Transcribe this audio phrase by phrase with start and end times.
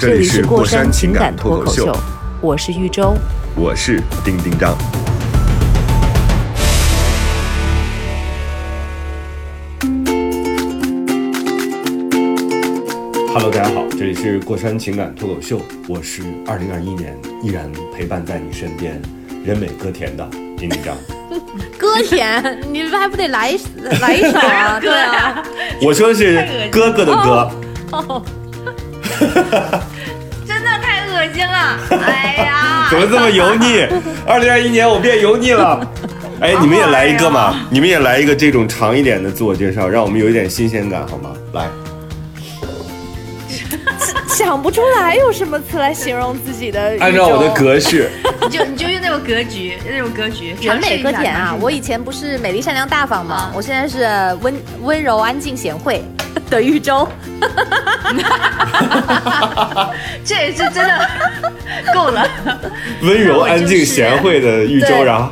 [0.00, 1.94] 这这里是过山山情感脱口秀
[2.40, 3.14] 我是玉州。
[3.54, 4.74] 我是丁丁张。
[13.28, 18.98] Hello，大家好，这里是过山情感脱口秀，我是二零二一年依然陪伴在你身边，
[19.44, 20.26] 人美歌甜的
[20.56, 20.96] 丁丁张。
[21.76, 23.54] 歌甜，你还不得来
[24.00, 24.80] 来一首啊？
[24.80, 25.42] 对啊，
[25.82, 26.42] 我说的是
[26.72, 27.50] 哥哥的歌，
[27.90, 29.82] 真的太恶
[31.40, 31.78] 心了！
[32.06, 33.86] 哎呀， 怎么这么油腻？
[34.26, 35.80] 二零二一年我变油腻了。
[36.40, 37.66] 哎，你们也来一个嘛？
[37.70, 41.30] 你们也来一个这种长一点的自我介绍，让我们有一点新鲜感，好吗？
[41.52, 41.66] 来，
[44.28, 46.96] 想不出来有什么词来形容自己的。
[47.00, 48.10] 按照我的，格式，
[48.42, 51.56] 你就你就用那种格局，那种格局，人美歌甜啊！
[51.60, 53.52] 我以前不是美丽善良大方吗啊？
[53.54, 54.04] 我现在是
[54.42, 56.02] 温温柔安静贤惠
[56.50, 57.08] 的豫州。
[60.24, 61.08] 这也是真的
[61.94, 62.28] 够了。
[63.02, 65.30] 温柔、安静、贤惠的豫州，然后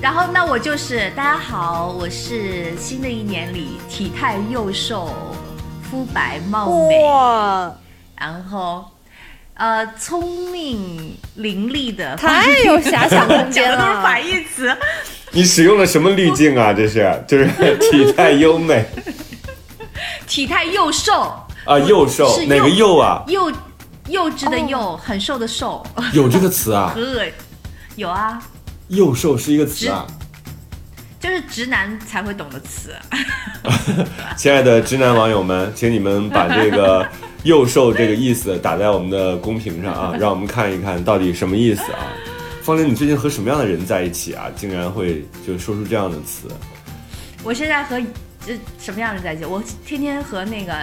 [0.00, 5.12] 然后那我就是大家好，我是新的一年里体态幼瘦、
[5.82, 7.74] 肤白貌美，
[8.18, 8.84] 然后
[9.54, 14.02] 呃聪明伶俐的，太有遐想空间讲的都是了。
[14.02, 14.76] 反义词。
[15.36, 16.72] 你使用了什么滤镜啊？
[16.74, 17.46] 这是就是
[17.78, 18.86] 体态优美
[20.26, 23.22] 体态幼瘦，啊，幼瘦是哪个幼啊？
[23.28, 23.52] 幼
[24.08, 26.96] 幼稚的幼，很瘦的瘦，有这个词啊？
[27.96, 28.42] 有啊，
[28.88, 30.06] 幼瘦是一个词啊。
[31.20, 32.94] 就是直男才会懂的词。
[34.38, 37.06] 亲爱的直男网友们，请你们把这个
[37.44, 41.98] “幼瘦”这个意思打在我们的公屏上啊，让我们看一看到底什么意思啊。
[42.66, 44.50] 方玲，你最近和什么样的人在一起啊？
[44.56, 46.48] 竟然会就说出这样的词？
[47.44, 47.96] 我现在和
[48.44, 49.44] 这什么样的人在一起？
[49.44, 50.74] 我天天和那个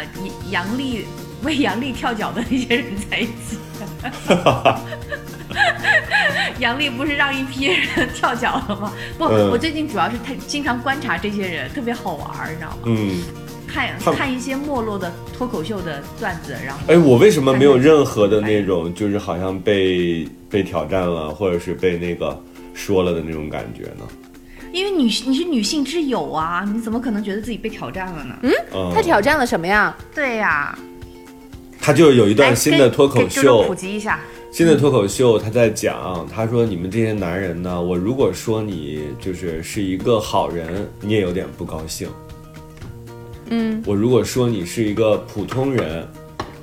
[0.49, 1.05] 杨丽
[1.41, 3.57] 为杨丽跳脚的那些人在一起。
[6.59, 8.93] 杨丽不是让一批人跳脚了吗？
[9.17, 12.77] 不，嗯我最近主要是太经常观察这些人，特别好玩，你知道吗？
[12.85, 13.21] 嗯，
[13.73, 22.39] 看看一些没落的脱口秀的段子，然后哎，我为什么没有任何的那种，就是好像被被挑战了，或者是被那个
[22.73, 24.05] 说了的那种感觉呢？
[24.71, 28.35] 因为女你是女性之友啊，你怎么可能觉得自己被挑战了呢？
[28.41, 29.95] 嗯，他挑战了什么呀？
[30.13, 30.77] 对呀、
[31.79, 34.19] 他就有一段新的脱口秀普，及一下。
[34.51, 42.07] 新的脱口秀，他在讲，他说你们这些男人呢，我如果说你就是是一个好人，你也有点不高兴。
[43.49, 46.07] 嗯，我如果说你是一个普通人，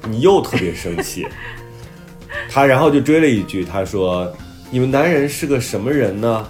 [0.08, 1.26] 你又特别生气。
[2.48, 4.32] 他然后就追了一句，他说
[4.70, 6.46] ：“你们男人是个什么人呢？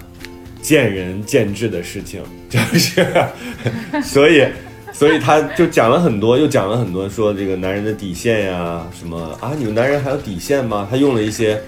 [0.63, 3.07] 见仁见智的事情，就是，
[4.05, 4.47] 所以，
[4.93, 10.87] 所以他就讲了很多，又讲了很多，说这个男人的底线呀，什么啊，你们男人还有底线吗？
[10.91, 11.59] 他用了一些，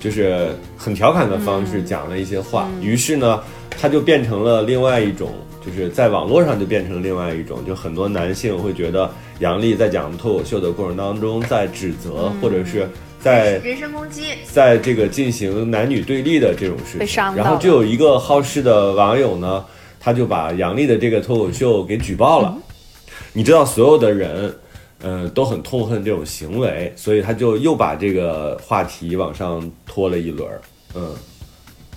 [0.00, 3.40] 就是很调侃的方式讲了一些话，于是呢，
[3.70, 5.32] 他就变成了另外一种，
[5.68, 12.88] 就是在网络上就变成了另外一种，就很多男性会觉得杨笠在讲脱口秀的过程当中在指责，或者是
[13.20, 19.64] 在人身攻击，在这个进行男女对立的这种事情，然后就有一个好事的网友呢，
[20.00, 22.56] 他就把杨笠的这个脱口秀给举报了。
[23.32, 24.52] 你知道，所有的人，
[25.02, 30.60] 呃，都很痛恨这种行为，所以他就又把这个话题往上拖了一轮儿。
[30.94, 31.14] 嗯，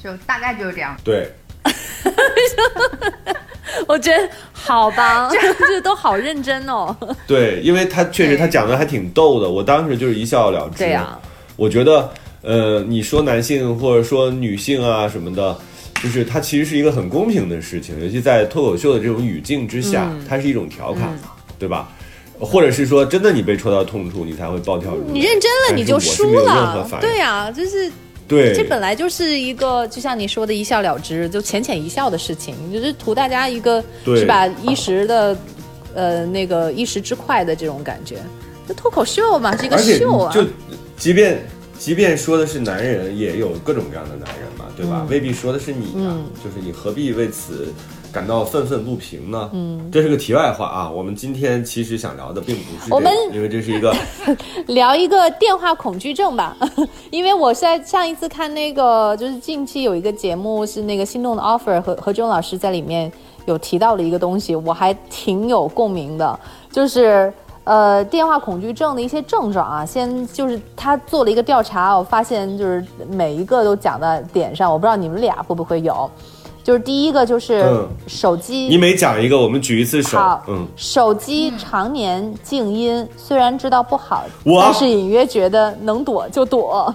[0.04, 0.96] 就大概就是这样。
[1.04, 1.32] 对，
[3.88, 5.30] 我觉得好吧，
[5.68, 6.96] 这都好认真哦。
[7.28, 10.80] 对，因为他确实他讲的还挺逗的，我当时就是一笑了之。
[10.80, 11.18] 对呀、
[11.56, 12.10] 我觉得，
[12.42, 15.58] 呃，你说男性或者说女性啊什么的，
[16.02, 21.88] 就是它其实是一个很公平的事情，尤其在脱口秀的这种语境之下，嗯它是一种调侃嘛，对吧？
[22.40, 25.14] 或者是说，真的你被戳到痛处，你才会暴跳如雷。
[25.14, 26.88] 你认真了你就输了。
[27.00, 27.92] 对呀、就是
[28.32, 35.38] 对，这本来就是一个，就像你说的，一笑了之，就浅浅一笑的事情，就是图大家一个对是吧一时的，
[35.94, 38.16] 呃，那个一时之快的这种感觉。
[38.66, 40.34] 那脱口秀嘛，是一个秀啊。
[40.34, 40.46] 就
[40.96, 41.46] 即便
[41.82, 45.00] 即便说的是男人，也有各种各样的男人嘛，对吧？
[45.02, 47.74] 嗯未必说的是你啊，嗯就是你何必为此
[48.14, 49.50] 感到愤愤不平呢？
[49.52, 50.88] 嗯，这是个题外话啊。
[50.92, 53.92] 我们今天其实想聊的并不是这个，我们因为这是一个
[54.68, 56.56] 聊一个电话恐惧症吧，
[57.10, 63.12] 因为我在上一次看那个，就是近期有一个节目是那个心动的 offer 和何炅老师在里面
[63.48, 66.40] 有提到了一个东西，我还挺有共鸣的，
[66.72, 67.34] 就是
[67.72, 69.86] 呃电话恐惧症的一些症状啊。
[69.86, 76.10] 先就是他做了一个调查，我发现就是每一个都讲到点上，我不知道你们俩会不会有。
[76.64, 86.94] 就是第一个就是嗯手机，你每讲一个，我们举一次手好，，嗯，手机常年静音，虽然知道不好，我但是隐约觉得能躲就躲。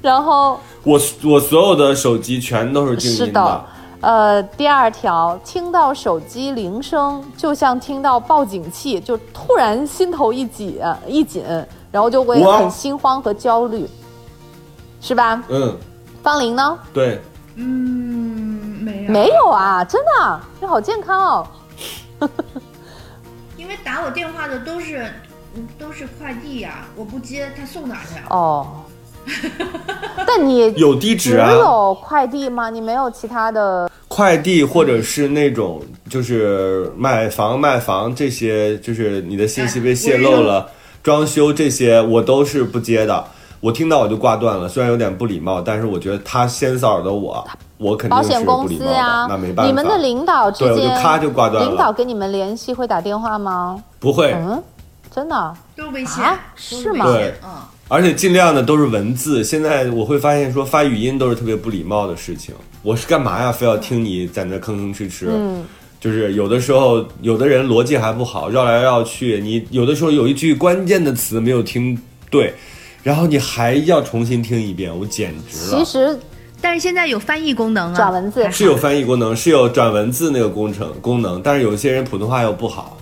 [0.00, 3.64] 然后我我所有的手机全都是静音是的，
[4.04, 11.42] 呃，第二条，听到手机铃声就像听到报警器，就突然心头一紧一紧，
[11.90, 13.88] 然后就会很心慌和焦虑，
[15.00, 15.42] 是吧？
[15.48, 15.74] 嗯，
[16.22, 16.78] 方玲呢？
[16.92, 17.18] 对，
[17.56, 17.64] 嗯，
[18.82, 21.46] 没有，没有啊，真的，你好健康哦。
[23.56, 25.10] 因为打我电话的都是
[25.56, 28.26] 嗯都是快递呀、我不接他送哪儿去啊？
[28.28, 28.66] 哦，
[30.26, 32.70] 但你有地址只啊，有快递吗？
[32.70, 33.90] 你没有其他的？
[34.08, 40.68] 快递或者是那种就是买房卖房这些，就是你的信息被泄露了，
[41.02, 43.24] 装修这些我都是不接的。
[43.60, 47.42] 我听到我就挂断了，虽然有点不礼貌，但是我觉得他先骚扰的我，
[47.78, 49.66] 我肯定保是险公不礼貌司呀的，那没办法。
[49.66, 53.82] 你们的领导之对我就，咔就挂断了领导跟你们联系会打电话吗？
[53.98, 54.62] 不会，嗯，
[55.10, 55.54] 真的？
[55.74, 57.50] 都是微信，啊是吗对嗯，
[57.88, 59.44] 而且尽量的都是文字。
[59.44, 62.54] 现在我会发现说发语音都是特别不礼貌的事情。
[62.82, 63.52] 我是干嘛呀？
[63.52, 65.26] 非要听你在那吭吭哧哧？
[65.28, 65.64] 嗯，
[66.00, 69.40] 就是有的时候，有的人逻辑还不好，绕来绕去。
[69.40, 71.98] 你有的时候有一句关键的词没有听
[72.30, 72.52] 对，
[73.02, 75.78] 然后你还要重新听一遍，我简直了。
[75.78, 76.18] 其实
[76.60, 82.98] 但是现在有翻译功能啊，转文字是有翻译功能，是有转文字那个工程功能，但是有些人普通话又不好。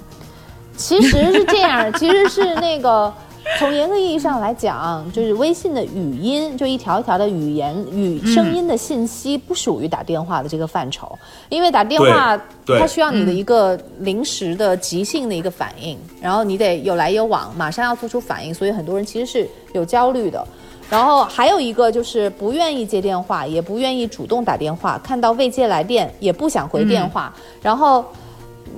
[0.77, 3.13] 其实是这样，其实是那个。
[3.59, 11.17] 从严格意义上来讲，就是微信的语音，就一条一条的语言语声音的信息，不属于打电话的这个范畴，
[11.49, 20.45] 因为打电话它需要你的一个临时的即兴的一个反应，然后你得有来有往，马上要做出反应，所以很多人其实是有焦虑的。
[20.91, 27.33] 然后还有一个就是不愿意接电话，也不愿意主动打电话，看到未接来电也不想回电话。
[27.63, 28.05] 然后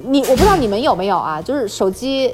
[0.02, 2.32] 你我不知道你们有没有啊，就是手机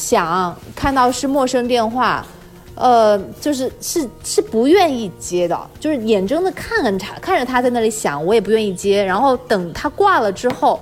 [0.00, 2.26] 响看到是陌生电话，
[2.74, 9.04] 呃，就是是是不愿意接的，就是眼睁的看着他看着他在那里响，我也不愿意接。
[9.04, 10.80] 然后等他挂了之后。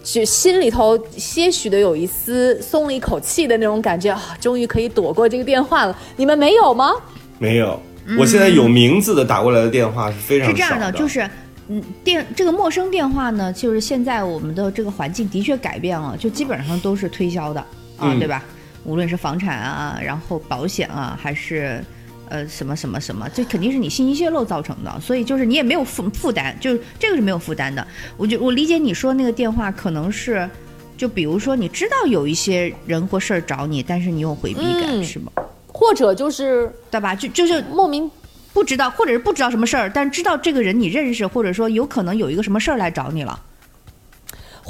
[0.00, 5.98] 就心里头些许的有一丝松了一口气的那种感觉啊，终于可以躲过这个电话了。
[6.16, 6.92] 你们没有吗？
[7.38, 7.78] 没有，
[8.18, 11.28] 我现在有名字的打过来的电话是非常少是这样的，就是。
[11.68, 17.62] 嗯，电这个陌生电话呢，就是现在我们的这个环境的确改变了，就基本上都是推销的
[17.98, 18.42] 啊，嗯对吧？
[18.84, 21.84] 无论是房产啊，然后保险啊，还是
[22.28, 27.86] 呃什么什么什么，这肯定是你信息泄露造成的，所以就是你也没有负负担，就是这个是没有负担的。
[28.16, 30.48] 我就我理解你说那个电话可能是，
[30.96, 35.30] 就比如说你知道有一些人或事儿找你，但是你有回避感，嗯是吗？
[35.66, 37.14] 或者就是对吧？
[37.14, 38.10] 就就是莫名
[38.52, 43.38] 不知道，或者是不知道什么事儿，但知道这个人你认识，或者说有可能有一个什么事儿来找你了。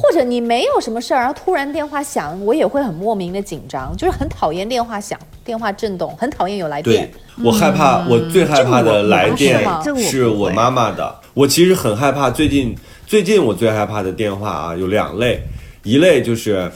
[0.01, 7.45] 或者你没有什么事儿，然后突然电话响，我也会很莫名的紧张，就是很讨厌电话响、电话震动，很讨厌有来电对。
[7.45, 9.61] 我害怕，我最害怕的来电
[9.97, 11.13] 是我妈妈的。
[11.35, 12.73] 我其实很害怕，最近
[13.09, 15.43] 最近我最害怕的电话啊有两类，
[15.83, 16.71] 一类就是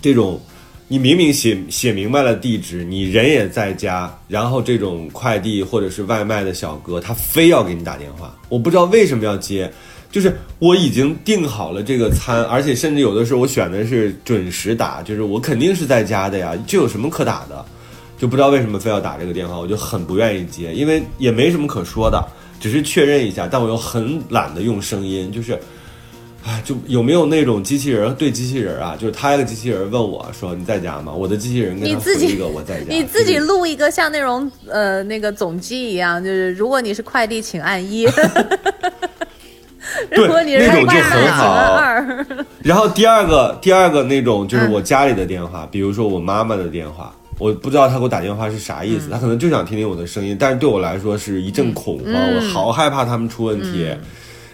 [0.00, 0.40] 这种
[0.86, 9.68] 你明明写写明白了地址，你人也在家，然后这种快递或者是外卖的小哥，他非要给你打电话，我不知道为什么要接。
[10.16, 17.62] 就是我已经订好了这个餐，而且甚至有的时候我选的是准时打，就是我肯定是在家的呀，这有什么可打的？
[18.16, 22.18] 就不知道为什么非要打这个电话，我就很不愿意接，因为也没什么可说的，
[22.58, 25.52] 只是确认一下，但我又很懒得用声音，就是，
[26.46, 28.96] 哎，就有没有那种机器人对机器人啊？
[28.98, 31.12] 就是他一个机器人问我说你在家吗？
[31.12, 38.06] 我的机器人跟他你自己回一个我在家，你自己录一个像那种呃那个总机一样，就是如果你是快递，请按一；
[40.16, 41.80] 如果你是那种就很好。
[42.62, 53.88] 然后第二个第二个那种就是我家里的电话，比如说我妈妈的电话，我不知道她给我打电话是啥意思，她可能就想听听我的声音，但是对我来说是一阵恐慌，我好害怕他们出问题。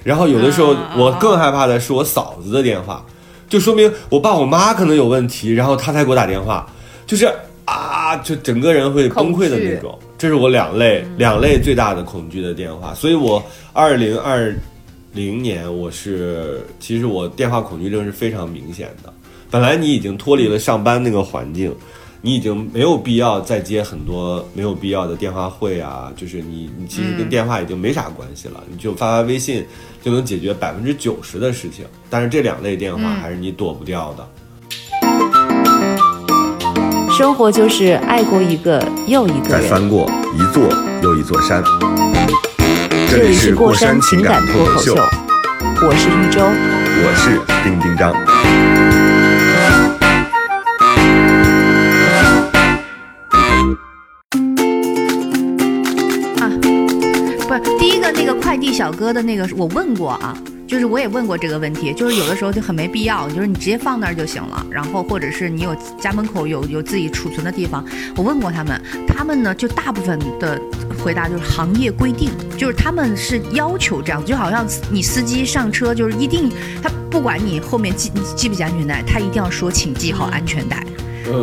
[0.04, 3.04] 然后有的时候我更害怕的是我嫂子的电话，
[3.48, 6.66] 就说明我爸我妈可能有问题，然后她才给我打电话，
[7.06, 7.30] 就是
[7.64, 9.98] 啊，就整个人会崩溃的那种。
[10.18, 14.54] 这是我两类两类最大的恐惧的电话，所以我二零二
[15.14, 19.12] 零年，我是其实我电话恐惧症是非常明显的。
[19.50, 21.74] 本来你已经脱离了上班那个环境，
[22.22, 29.62] 你已经没有必要再接很多没有必要的电话会啊，就是你你其实跟电话已经没啥关系了，你就发发微信
[30.02, 31.84] 就能解决百分之九十的事情。
[32.08, 34.26] 但是这两类电话还是你躲不掉的。
[37.14, 39.50] 生活就是爱过一个又一个人。
[39.50, 40.66] 再翻过一座
[41.02, 41.62] 又一座山。
[43.14, 46.40] 这里是过山情感脱口秀，我是玉州。
[47.04, 48.10] 我是丁丁张。
[56.40, 56.48] 啊
[57.46, 60.34] 不是第一个那个快递小哥的那个，我问过啊，
[60.66, 67.84] 就是我也问过这个问题，就是有的时候就很没必要，就是你直接放那儿就行了，然后或者是你有家门口有有自己储存的地方，
[68.16, 70.58] 我问过他们，他们呢就大部分的
[71.02, 76.50] 回答就是行业规定，就是他们是要求这样，就好像你司机上车就是一定
[76.82, 80.86] 他不管你后面系系不系安全带，他一定要说请系好安全带。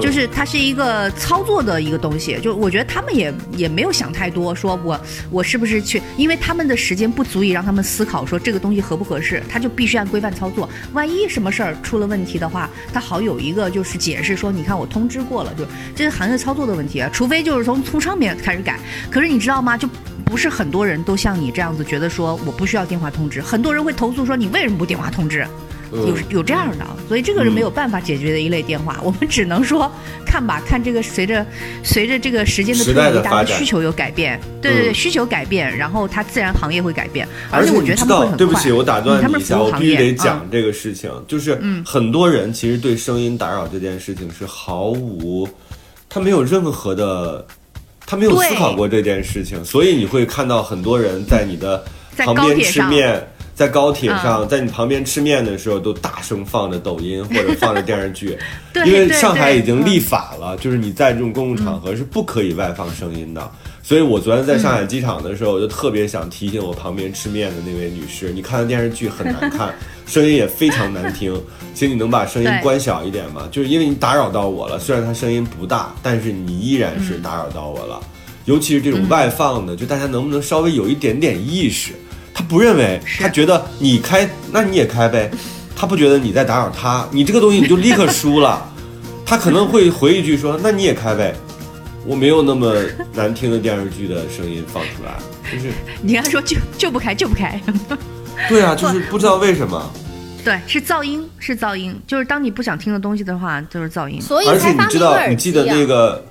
[0.01, 10.69] 就是它是一个操作的一个东西，就我觉得他们也也没有想太多，说我我是不是去，因为他们的时间不足以让他们思考说这个东西合不合适，他就必须按规范操作。
[10.93, 18.79] 万一什么事儿出了问题的话，他好有一个就是解释说，你看我通知过了，就这是行业操作的问题啊，除非就是从从上面开始改。
[19.09, 19.77] 可是你知道吗？
[19.77, 19.87] 就
[20.25, 25.47] 不是很多人都像你这样子觉得说我不需要电话通知，很多人会投诉说你为什么不电话通知？
[25.91, 26.23] 有嗯。
[26.29, 28.99] 有这样的，所以这个是没有办法解决的一类电话。
[29.03, 29.91] 我们只能说
[30.25, 31.45] 看吧，看这个随着
[31.83, 34.93] 随着这个时间的推移，的发展大家需求有改变，对对对，嗯。
[34.93, 38.37] 需求改变，然后它自然行业会改变，而而且且我觉得他你知道，们会很快。
[38.37, 40.17] 对不起，我打断你一下，我必须得嗯。
[40.17, 45.47] 讲这个事情，就是很多人其实对声音打扰这件事情是毫无，
[46.07, 47.45] 他没有任何的，
[48.05, 51.83] 他没有思考过这件事情，所以你会看到很多人在你的
[52.15, 53.27] 在旁边高铁上吃面。
[53.59, 58.37] 在高铁上，嗯在你旁边吃面的时候，都大声放着抖音 或者放着电视剧，
[58.85, 63.51] 因为上海已经立法了，就是你在这种公共场合是不可以外放声音的。
[63.83, 69.75] 所以我昨天在上海机场的时候，我就特别想提醒我旁边吃面的那位女士，你看的电视剧很难看，
[70.07, 71.35] 声音也非常难听，
[71.73, 73.45] 请你能把声音关小一点吗？
[73.51, 77.99] 就是因为你打扰到我了，虽然它声音不大，但是你依然是打扰到我了。
[78.45, 81.91] 尤其是这种外放的，就大家能不能稍微有一点点意识？
[82.39, 85.29] 他不认为，他觉得你开，那你也开呗。
[85.75, 88.65] 他不觉得你在打扰他，你这个东西你就立刻输了。
[89.25, 91.35] 他可能会回一句说：“那你也开呗。”
[92.07, 92.73] 我没有那么
[93.13, 95.19] 难听的电视剧的声音放出来，
[95.51, 95.69] 就是
[96.01, 97.61] 你跟他说就就不开就不开，
[98.47, 99.91] 对啊，就是不知道为什么。
[100.45, 104.21] 对，是噪音，是噪音，就是当你不想听的东西的话，就是噪音。
[104.21, 106.23] 所以而且才你知道，你记得那个，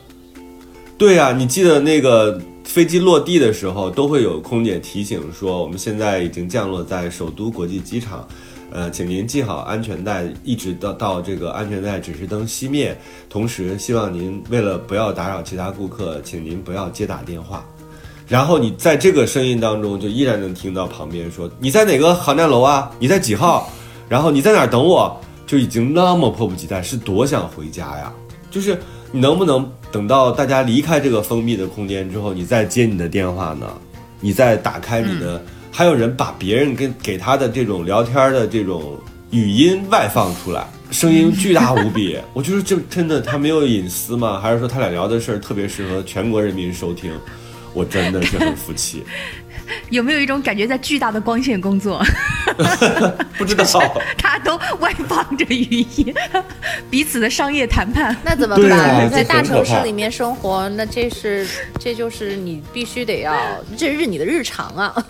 [0.96, 8.28] 对呀、你记得那个飞机落地的时候，都会有空姐提醒说，我们现在已经降落在首都国际机场，
[8.70, 12.94] 呃，请您系好安全带，一直到到这个安全带指示灯熄灭。
[13.30, 17.64] 同时，希望您为了不要打扰其他顾客，请您不要接打电话。
[18.28, 22.90] 然后你在这个声音当中，就依然能听到旁边说：“你在哪个航站楼啊？
[22.98, 23.72] 你在几号？
[24.10, 28.12] 然后你在哪儿等我？”就已经那么迫不及待，是多想回家呀！
[28.50, 28.78] 就是
[29.10, 33.66] 你能不能等到大家离开这个封闭的空间之后，你再接你的电话呢？
[34.20, 38.98] 你再打开你的，还有人把别人跟给他的这种聊天的这种
[39.30, 42.18] 语音外放出来，声音巨大无比。
[42.34, 44.40] 我觉得这真的他没有隐私吗？
[44.40, 47.12] 还是说他俩聊的事儿特别适合全国人民收听？
[47.74, 49.04] 我真的是很服气，
[49.90, 52.04] 有没有一种感觉，在巨大的光线工作，
[53.36, 53.64] 不知道。
[54.18, 56.14] 他都外放着语音，
[56.90, 58.16] 彼此的商业谈判。
[58.24, 58.78] 那怎么办？
[58.78, 61.46] 啊在大城市里面生活，那这是
[61.78, 63.34] 这就是你必须得要，
[63.76, 65.06] 这是你的日常啊。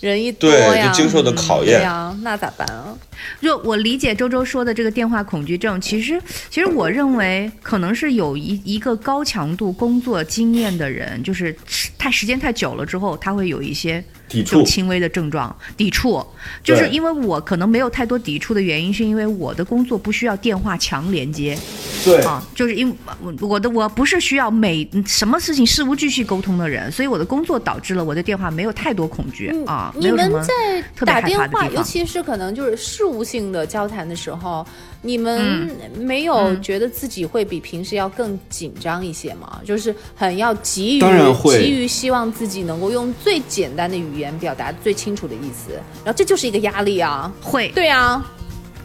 [0.00, 2.96] 人一多对呀，就经受的考验对呀，那咋办啊？
[3.42, 11.54] 就我理解周周说的这个电话恐惧症，其实其实我认为可能是有一一个高强度工作经验的人，就是
[11.98, 16.24] 太时间太久了之后，他会有一些抵触这种轻微的症状，抵触。
[16.62, 21.58] 就是因为我可能没有太多抵触的原因，是因为我的工作不需要电话强连接
[22.04, 31.66] 对啊，就是因为我我的我不是需要每什么事情事无巨细沟通的人，所以我的工作导致了我对电话没有太多恐惧啊，你们在打电话。
[31.68, 34.66] 尤其是可能就是事务性的交谈的时候，
[35.02, 35.90] 你们嗯。
[35.98, 39.60] 没有觉得自己会比平时要更紧张一些吗？
[39.64, 41.58] 就是很要急于当然会。
[41.58, 45.72] 急于希望自己能够用最简单的语言表达最清楚的意思，
[46.04, 47.32] 然后这就是一个压力啊。
[47.42, 47.68] 会。
[47.74, 48.24] 对啊，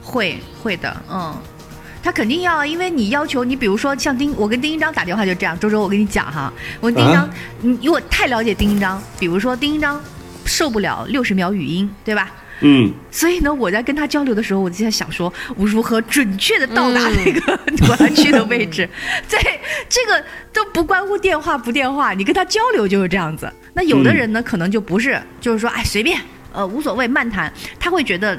[0.01, 1.33] 会会的，嗯，
[2.01, 6.51] 他肯定要啊，因为你要求你，比如说像丁，我跟丁一章打电话就这样，周周，我跟你讲哈，
[6.81, 7.33] 我跟丁一章，啊。
[7.61, 10.01] 你因为我太了解丁一章，比如说丁一章，
[10.45, 12.31] 受不了六十秒语音，对吧？
[12.61, 18.87] 嗯，所以呢，我在跟他交流的时候，我就在想说，我如何准确的到达那个 我要去的位置。
[19.27, 19.39] 在
[19.89, 23.51] 这个都不关乎电话不电话，你跟他交流就是这样子。
[23.73, 26.19] 那有的人呢，可能就不是，就是说，哎，随便，
[26.51, 28.37] 呃，无所谓，漫谈，他会觉得。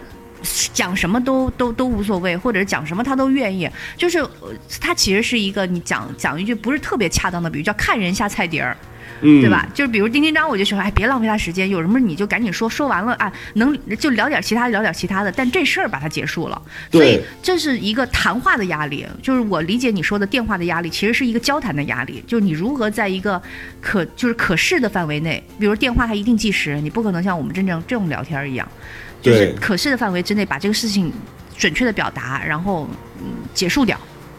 [0.74, 3.66] 讲什么都都都无所谓，或者是讲什么他都愿意，
[3.96, 8.76] 就是呃他其实是一个你讲讲一句不是特别恰当的比喻，叫看人下菜碟儿。
[9.24, 9.66] 嗯，对吧？？
[9.72, 16.62] 就是比如丁丁张，我就说，哎，别浪费他时间，有什么你就赶紧说，说完了啊，能就聊点其他，聊点其他的，但这事儿把它结束了。
[16.92, 23.40] 所以这是一个谈话的压力，就是我理解你说的电话的压力，其实是一个交谈的压力，就是你如何在一个
[23.80, 28.68] 可就是可视的范围内，比如电话它一定计时，你不可能像我们真正这种聊天一样，
[29.22, 31.10] 就是可视的范围之内把这个事情
[31.56, 32.86] 准确的表达，然后
[33.20, 33.98] 嗯结束掉，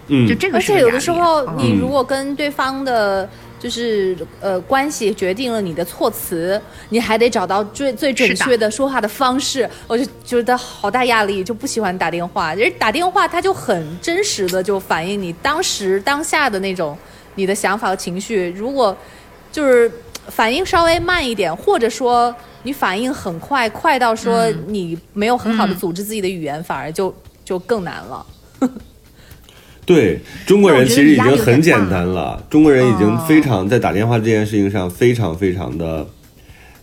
[0.09, 0.27] 嗯。
[0.27, 1.57] 就，这个而且有的时候，嗯。
[1.57, 3.27] 你如果跟对方的，
[3.65, 12.53] 就是呃关系决定了你的措辞，你还得找到最最准确的说话的方式，我就觉得好大压力，就不喜欢打电话。
[12.53, 16.95] 人打电话，他就很真实的就反映你当时当下的那种
[17.33, 18.53] 你的想法和情绪。
[18.55, 18.95] 如果
[19.51, 19.91] 就是
[20.27, 27.11] 反应稍微慢一点，或者说你反应很快，快到说嗯你没有很好的嗯组织自己的语言，反而就
[27.43, 28.23] 就更难了。
[29.85, 32.43] 对，中国人其实已经很简单了。
[32.49, 36.05] 中国人已经哦非常在打电话这件事情上非常非常的，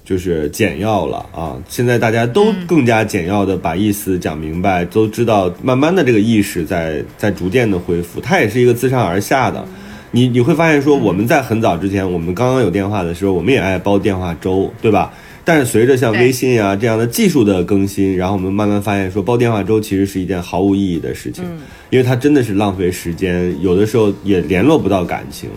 [0.04, 1.56] 就是简要了啊。
[1.68, 8.20] 现在大家都更加简要的把意思讲明白，都知道，慢慢的这个意识在在逐渐的恢复。
[8.20, 9.64] 它也是一个自上而下的。
[10.12, 15.12] 你你会发现说，我们在很早之前，我们刚刚有电话的时候，我们也爱煲电话粥，对吧？
[15.44, 21.44] 但是随着像微信啊这样的技术的更新，然后我们慢慢发现说，煲电话粥其实是一件毫无意义的事情，
[21.90, 25.50] 因为它真的是浪费时间，有的时候也联络不到感情。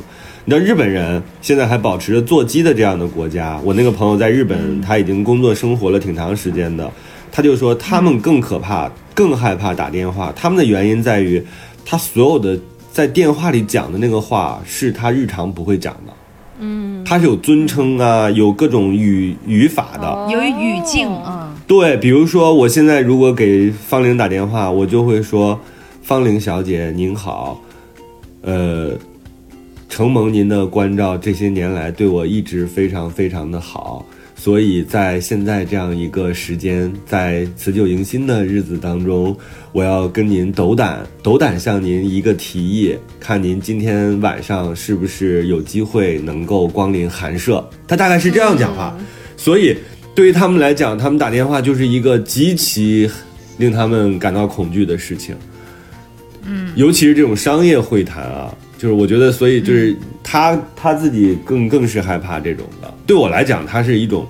[0.43, 6.91] 你知道日本人现在还保持着座机的这样的国家，我那个朋友在日本，他已经工作生活了挺长时间的，
[7.31, 11.43] 他就说他们更可怕、更害怕打电话，他们的原因在于
[11.85, 12.59] 他所有的
[12.91, 16.13] 在电话里讲的那个话是他日常不会讲的。
[17.05, 20.27] 嗯，他是有尊称啊，有各种语语法的。
[20.31, 25.59] 有语境，啊，对，比如说我现在如果给方玲打电话，我就会说
[26.01, 27.61] ：“方玲小姐您好，
[28.41, 28.91] 呃，
[29.87, 34.03] 承蒙您的关照，这些年来对我一直非常非常的好，
[34.45, 39.35] 所以在现在这样一个时间，在辞旧迎新的日子当中，
[39.71, 47.67] 我要跟您斗胆斗胆向您一个提议，看您今天晚上是不是有机会能够光临寒舍。
[47.87, 48.95] 他大概是这样讲话，
[49.35, 49.75] 所以
[50.13, 53.09] 对于他们来讲，他们打电话就是一个极其
[53.57, 55.35] 令他们感到恐惧的事情。
[56.43, 62.91] 嗯，尤其是这种商业会谈啊，就是我觉得，所以就是他、他自己更更是害怕这种的。
[63.05, 64.25] 对我来讲，它是一种，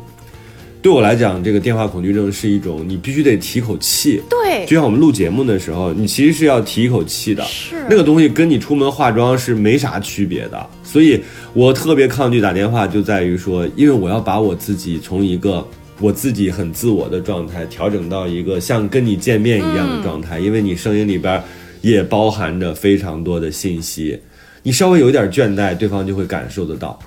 [0.81, 4.21] 对我来讲，这个电话恐惧症是一种你必须得提口气。
[4.29, 10.67] 对，就像我们录节目的时候，你其实是要提一口气的，是那个东西跟你出门化妆是没啥区别的。
[10.83, 11.21] 所以
[11.53, 15.65] 我特别抗拒打电话，就在于说，因为我要把我自己从一个
[16.01, 21.41] 我自己很自我的状态调整到一个像跟你见面一样的状态，因为你声音里边
[21.81, 24.19] 也包含着非常多的信息，
[24.65, 26.97] 你稍微有一点倦怠，对方就会感受得到。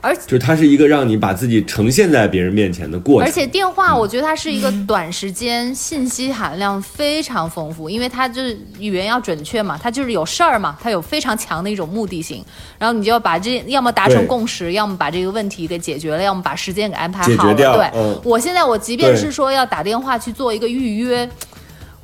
[0.00, 12.44] 而就是它是一个让你把自己呈现在别人面前的过程，而且电话，我觉得它是一个短时间信息含量非常丰富，因为它就是语言要准确嘛，它就是有事儿嘛，它有非常强的一种目的性，
[12.76, 17.54] 然后你就要把这要么达成共识，要么把这个问题给解决了，要么把时间给安排解决好了。
[17.54, 21.28] 对，嗯我现在我即便是说要打电话去做一个预约，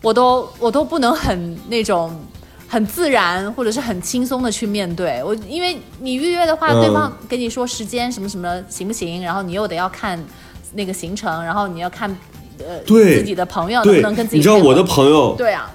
[0.02, 2.14] 我都我都不能很那种。
[2.76, 5.22] 很自然或者是很轻松的去面对。
[5.24, 10.22] 我，因为你预约的话，嗯对方跟你说时间什么什么行不行，然后你又得要看
[10.74, 12.14] 那个行程，然后你要看
[12.58, 15.72] 呃对自己的朋友能不能跟自己你知道我的朋友，对啊，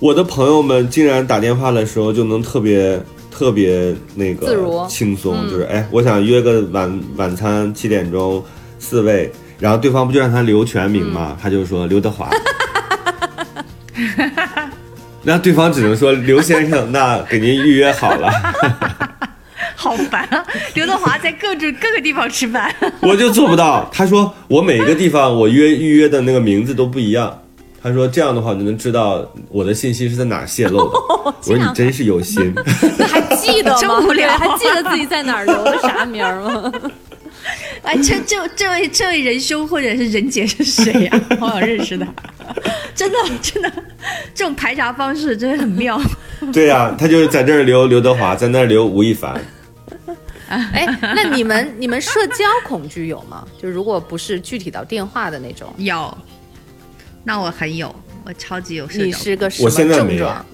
[0.00, 3.00] 我的朋友们竟然打电话的时候就能特别
[3.30, 4.84] 特别那个自如。
[4.88, 5.48] 轻松，嗯。
[5.48, 8.42] 就是哎，我想约个晚晚餐七点钟
[8.80, 11.36] 四位，然后对方不就让他留全名嗯？
[11.40, 12.28] 他就说刘德华。
[15.24, 18.30] 那对方只能说刘先生，那给您预约好了，
[19.76, 20.44] 好烦啊！
[20.74, 23.88] 刘德华在各种各个地方吃饭， 我就做不到。
[23.92, 27.38] 他说我每个地方我约预约的那个名字都不一样。
[27.82, 30.98] 他说这样的话，我就能知道我的信息是在哪儿泄露的。
[31.24, 32.52] 我说你真是有心。
[32.96, 33.78] 那还记得吗？
[33.80, 36.72] 真无聊还记得自己在哪儿留的啥名儿吗？
[37.82, 42.06] 哎，这这这位这位仁兄或者是仁姐是谁呀、好想认识他，
[42.96, 43.72] 真的真的，
[44.34, 46.00] 这种排查方式真的很妙。
[46.52, 49.40] 对呀、他就是在这儿留刘德华，在那儿留吴亦凡。
[50.48, 53.46] 哎，那你们你们社交恐惧有吗？
[53.60, 56.16] 就如果不是具体到电话的那种，有，
[57.24, 59.04] 那我很有，我超级有社交。
[59.04, 60.46] 你是个什我么现在没有症状？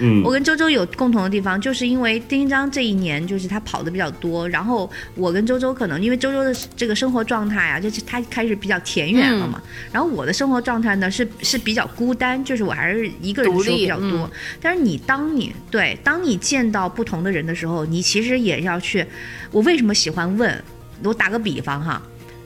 [0.00, 14.10] 嗯我，跟周周有共同的地方，就是因为丁章这一年就是他跑的比较多，然后我跟周周可能因为周周的这个生活状态啊，就是他开始比较田园了嘛，然后我的生活状态呢是是比较孤单，就是我还是一个人的时候比较多。
[14.10, 14.30] 嗯
[14.60, 19.04] 但是你当你对当你见到不同的人的时候，你其实也要去，
[19.50, 20.62] 我为什么喜欢问？
[21.02, 22.02] 我打个比方哈。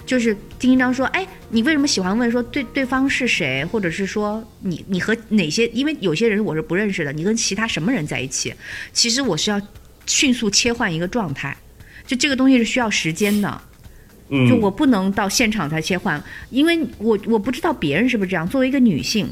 [0.08, 5.66] 就是丁一章说，哎，你为什么喜欢问说对对方是谁，或者是说你你和哪些？
[5.68, 8.54] 因为有些人我是不认识的，你跟其他什么人在一起？
[8.94, 9.60] 其实我是要
[10.06, 11.54] 迅速切换一个状态，
[12.06, 13.60] 就这个东西是需要时间的，
[14.30, 16.18] 嗯就我不能到现场才切换，
[16.48, 18.48] 因为我我不知道别人是不是这样。
[18.48, 19.30] 作为一个女性，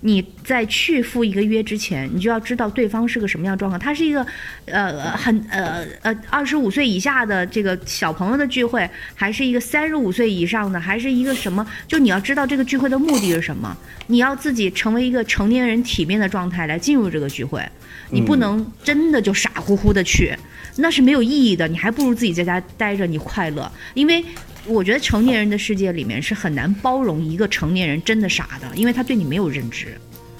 [0.00, 3.78] 你在去赴一个约之前，你就要知道对方是个什么样状况。
[3.78, 4.26] 他是一个
[4.66, 11.66] 呃很呃呃二十五岁以下的这个小朋友的聚会，还是一个三十五岁以上的，还是一个什么？
[11.86, 17.62] 就你要知道这个聚会的目的是什么，你要自己成为一个成年人体面的状态来进入这个聚会，
[18.10, 20.34] 你不能真的就傻乎乎的去，
[20.76, 21.68] 那是没有意义的。
[21.68, 24.24] 你还不如自己在家待着，你快乐，因为。
[24.66, 29.86] 我觉得成年人的世界里面是很难包容一个成年人真的傻的，因为他对你没有认知。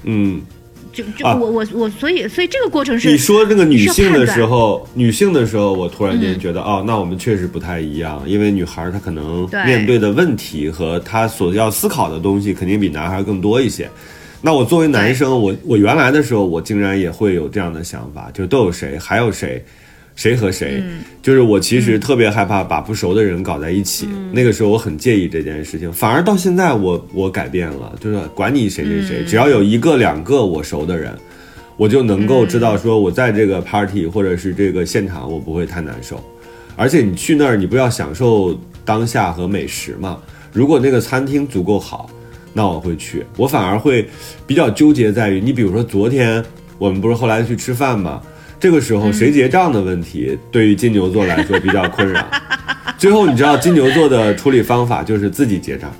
[0.03, 0.39] 嗯，
[0.93, 13.89] 就就啊我我我，所以所以这个过程是你说这个女性的时候，女性的时候，我突然嗯间觉得，哦，那我们确实不太一样，因为女孩儿她可能面对的问题和她所要思考的东西，肯定比男孩儿更多一些。
[14.39, 19.65] 那我作为男生，我我原来的时候，我竟然也会有这样的想法，就都有谁，还有谁，
[20.15, 24.07] 谁和谁，嗯就是我其实特别害怕把不熟的人搞在一起。
[24.31, 31.13] 那个时候我很介意这件事情，反而到现在我我改变了，就是管你谁谁嗯谁，只要有一个两个我熟的人，
[31.77, 36.21] 我就能够知道说我在这个 party 或者是这个现场我不会太难受。
[36.75, 40.19] 而且你去那儿，你不要享受当下和美食嘛？
[40.51, 42.09] 如果那个餐厅足够好，
[42.53, 43.23] 那我会去。
[43.37, 44.07] 我反而会
[44.47, 46.43] 比较纠结在于，你比如说昨天
[46.77, 48.21] 我们不是后来去吃饭嘛？
[48.61, 52.23] 这个时候谁结账的问题，对于金牛座来说比较困扰。
[52.95, 55.91] 最后你知道金牛座的处理方法就是自己结账。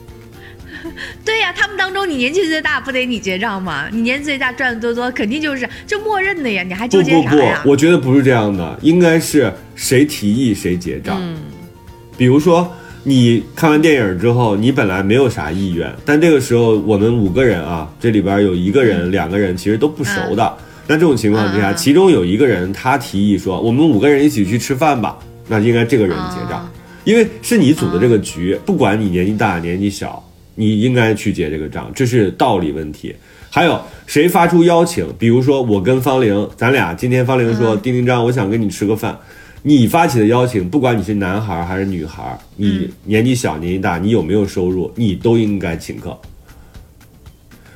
[1.22, 3.86] 对呀、他们当中你年纪最大，不得你结账吗？
[3.92, 11.22] 你年纪最大赚的多多，肯定就是就默认的呀，你还纠结不不不结啥呀？，我觉得不是这样的，应该是谁提议谁结账。
[12.16, 20.56] 比如说你看完电影之后，你本来没有啥意愿，但这个时候我们五个人啊，这里边有一个人、两个人其实都不熟的。
[20.86, 26.72] 那这种情况之下，其中有一个人他提议说，我们五个人一起去吃饭吧，那应该这个人结账，啊
[27.04, 30.22] 因为是你组的这个局，不管你年纪大年纪小，
[30.54, 33.14] 你应该去结这个账，这是道理问题。
[33.48, 35.06] 还有谁发出邀请？
[35.18, 39.18] 比如说我跟方玲，咱俩今天方玲说，丁丁张，我想跟你吃个饭。
[39.62, 46.16] 你发起的邀请，不管你是男孩儿还是女孩儿，你年纪小年纪大，你有没有收入，你都应该请客。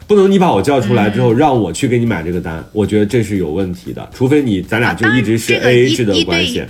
[0.06, 4.08] 不能你把我叫出来之后，让我去给你买这个单，我觉得这是有问题的。
[4.14, 6.64] 除非你咱俩就一直是啊当然这个 A A 制的关系，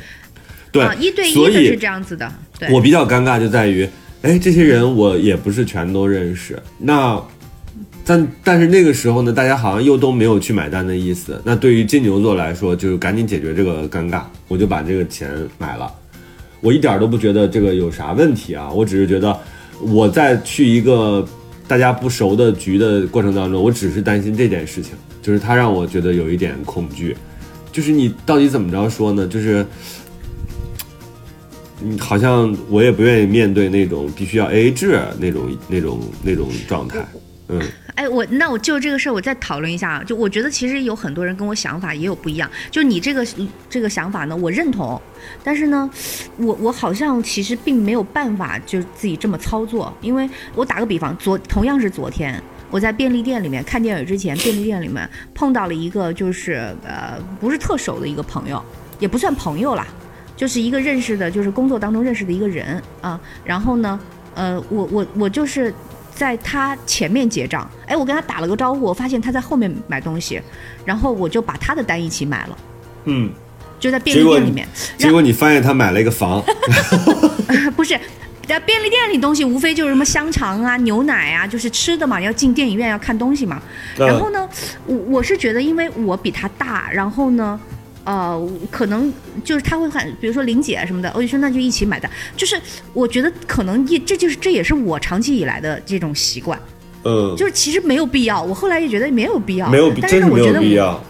[0.71, 2.71] 对啊，一对一所以的是这样子的，对。
[2.73, 3.89] 我比较尴尬就在于，
[4.23, 7.21] 哎，这些人我也不是全都认识，那，
[8.05, 11.41] 但但是那个时候呢，大家好像又都没有去买单的意思。
[11.45, 15.93] 那对于金牛座来说，就是赶紧解决这个尴尬，我就把这个钱买了。
[16.61, 19.39] 我一点都不觉得这个有啥问题啊，我只是觉得
[19.81, 21.27] 我在去一个
[21.67, 27.17] 大家不熟的局的过程当中，我只是担心这件事情，就是他让我觉得有一点恐惧，
[27.73, 29.27] 就是你到底怎么着说呢？
[29.27, 29.65] 就是。
[31.83, 37.05] 嗯，好像我也不愿意面对那种必须要 A A 制那种那种那种状态。
[37.49, 37.61] 嗯，
[37.95, 40.03] 哎，我那我就这个事儿，我再讨论一下啊。
[40.05, 42.51] 就我觉得其实有很多人跟我想法也有不一样。
[42.71, 43.25] 就你这个
[43.71, 45.01] 这个想法呢，我认同，
[45.45, 45.89] 但是呢，
[46.37, 49.97] 我我好像其实并没有办法就自己这么操作。
[50.01, 58.61] 因为我打个比方，昨同样是昨天，我在便利店里面看电影之前，便利店里面碰到了一个就是呃不是特熟的一个朋友，
[58.99, 59.87] 也不算朋友啦，
[60.37, 63.21] 就是一个认识的，就是工作当中认识的一个人啊。
[63.45, 64.01] 然后呢，
[64.35, 65.73] 呃，我我我就是
[66.15, 70.41] 在他前面结账，哎，我跟他打了个招呼，我发现他在后面买东西，
[70.85, 72.59] 然后我就把他的单一起买了，
[73.05, 73.31] 嗯，
[73.81, 74.67] 就在便利店里面。
[74.97, 76.43] 结果你发现他买了一个房，
[77.75, 77.99] 不是，
[78.47, 83.61] 在便利店里东西无非就是什么香肠啊、牛奶啊，就是吃的嘛，要进电影院要看东西嘛。
[83.97, 84.49] 然后呢，
[84.87, 87.59] 我我是觉得，因为我比他大，然后呢，
[88.05, 89.13] 呃，可能
[89.43, 92.11] 就是他会喊，比如说玲姐什么的，我就说那就一起买单。
[92.37, 92.61] 就是
[92.93, 96.61] 我觉得可能一这就是这也是我长期以来的这种习惯，
[97.05, 98.43] 嗯，就是其实没有必要。
[98.43, 101.03] 我后来也觉得没有必要，没有，但真是没是我觉得我有必要。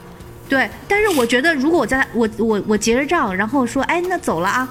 [0.49, 4.69] 对，但是我觉得如果我在我我我结了账，然后说哎那走了啊，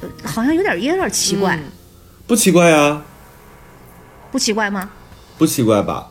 [0.00, 1.64] 呃好像有点也有点奇怪，嗯
[2.26, 3.02] 不奇怪呀，
[4.30, 4.88] 不奇怪吗？
[5.36, 6.10] 不奇怪吧？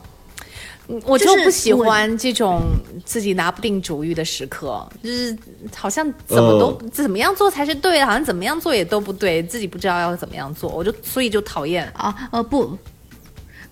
[1.04, 2.62] 我就就是不喜欢这种
[3.04, 5.36] 自己拿不定主意的时刻，就是
[5.74, 11.90] 好像怎么都、嗯怎么样做才是对的，好像怎么样做也都不对，自己不知道要怎么样做，我就所以就讨厌。
[11.96, 12.76] 啊呃不。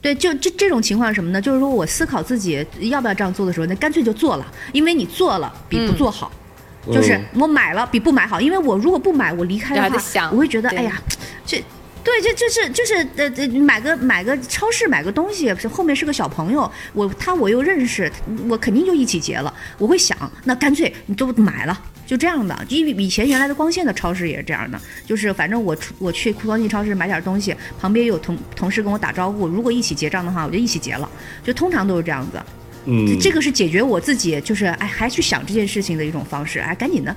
[0.00, 1.40] 对，就这这种情况是什么呢？
[1.40, 6.30] 就是说我思考自己要不要这样做的时候，那干脆就做了，因为你做了比不做好。
[6.92, 11.02] 就是嗯我买了比不买好，因为我如果不买，我离开的话，我会觉得哎呀，
[11.44, 11.62] 这。
[12.08, 18.10] 对，就就是就是呃呃，买个买个超市买个东西，是后面是个小朋友，我他我又认识，
[18.48, 19.52] 我肯定就一起结了。
[19.76, 22.58] 我会想，那干脆你都买了，就这样的。
[22.70, 31.06] 因为以前原来的光线的超市也是这样的，就是反正我出我去光线超市买点东西，旁边有同同事跟我打招呼，如果一起结账的话，我就一起结了，
[31.44, 32.40] 就通常都是这样子。
[32.86, 37.14] 嗯，这个是解决我自己就是哎还去想这件事情的一种方式，哎赶紧的，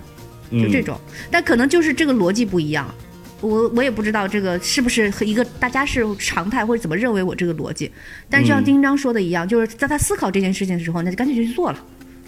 [0.51, 0.99] 就这种。
[1.31, 2.93] 但可能就是这个逻辑不一样，
[3.41, 7.91] 我我也不知道这个是不是和一个大家是常态或者怎么认为我这个逻辑。
[8.29, 11.79] 但就像嗯丁章说的一样，就是在他思考这件事情的时候，那就干脆就去做了，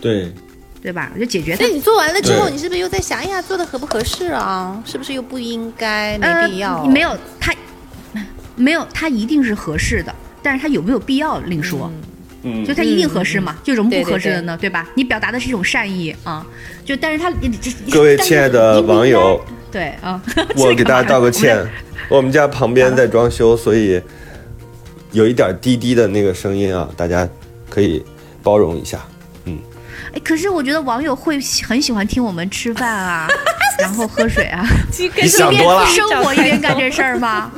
[0.02, 0.34] 对，
[0.82, 1.12] 对吧？
[1.17, 1.71] 就解决它那。
[1.71, 4.84] 你做完了之后，你是不是又在想，哎呀，做的合不合适啊？
[4.86, 6.17] 是不是又不应该？
[6.17, 6.82] 没必要。
[6.82, 7.54] 呃、没有他，
[8.56, 11.91] 没有他一定是合适的，但是他有没有必要另说。
[11.93, 12.02] 嗯
[12.65, 13.56] 就它一定合适嘛？
[13.63, 14.58] 就有什么不合适的呢？
[14.60, 14.88] 对吧？
[14.95, 16.45] 你表达的是一种善意啊，
[16.84, 17.32] 就但是他
[17.91, 20.21] 各位亲爱的网友，对啊，
[20.58, 21.65] 我给大家道个歉，
[22.10, 24.01] 我们家旁边在装修，所以
[25.12, 27.27] 有一点滴滴的那个声音啊，大家
[27.69, 28.03] 可以
[28.41, 28.99] 包容一下。
[29.45, 33.27] 哎，可是我觉得网友会很喜欢听我们吃饭啊，
[33.79, 34.63] 然后喝水啊，
[35.19, 37.51] 你想多了，生活一边干这事儿吗？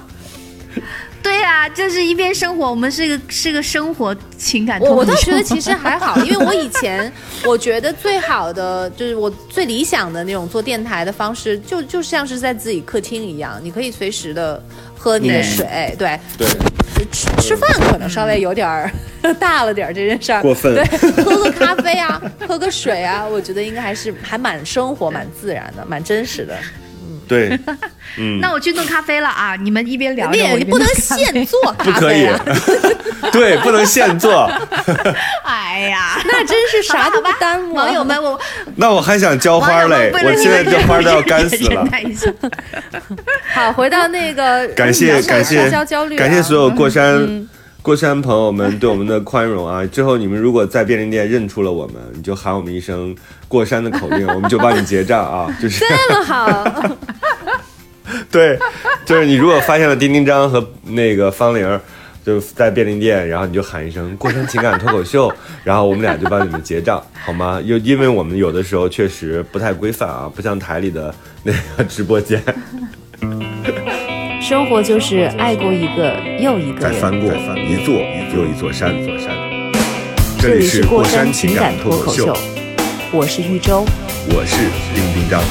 [1.26, 7.12] 对呀、就是一边生活，我们是一个是个生活情感我倒觉得其实还好，因为我以前
[7.44, 14.62] 我觉得最好的就是我最理想的那种做电台的方式，就就像是在自己客厅一样，你可以随时的
[14.96, 16.20] 喝你的水，对。
[16.38, 16.48] 对，
[17.12, 18.90] 吃吃饭可能稍微有点儿
[19.40, 20.76] 大了点儿这件事儿，过分。
[20.76, 20.86] 对，
[21.24, 26.56] 喝个咖啡啊， 喝个水啊，我觉得应该还是还蛮生活、蛮自然的、蛮真实的。
[27.28, 27.60] 对，
[28.18, 29.56] 嗯，那我去弄咖啡了啊！
[29.56, 32.28] 你们一边聊着，你不能弄咖啡现做咖不可以
[33.32, 34.50] 对，不能现做。
[35.44, 37.74] 哎呀，那真是啥都不耽误。
[37.74, 38.40] 网友们，我
[38.76, 41.86] 那我还想浇花嘞，我现在这花都要干死了。
[43.54, 45.70] 好，回到那个感谢感谢
[46.18, 47.48] 感谢所有过山、嗯
[47.86, 49.86] 过山朋友们对我们的宽容啊！
[49.94, 53.16] 之后你们如果在便利店认出了我们，你就喊我们一声
[53.48, 55.46] “过山”的口令，我们就帮你结账啊！
[55.62, 56.98] 就是这么好，
[58.32, 58.58] 对，
[59.06, 61.80] 就是你如果发现了丁丁张和那个方玲儿。
[62.26, 65.32] 就在便利店，然后你就喊一声“过山情感脱口秀”，
[65.64, 67.62] 然后我们俩就帮你们结账，好吗？
[67.64, 72.42] 因因为我们有的时候确实不太规范啊，不像台里的那个直播间。
[74.48, 76.94] 生活就是爱过一个又一个人。
[76.94, 77.96] 再翻过一座
[78.36, 78.94] 又一座山，
[80.40, 82.32] 这这里是过过山山情情感感脱口秀
[83.12, 83.84] 我是玉州。
[84.30, 84.56] 我是
[84.94, 85.42] 丁丁张。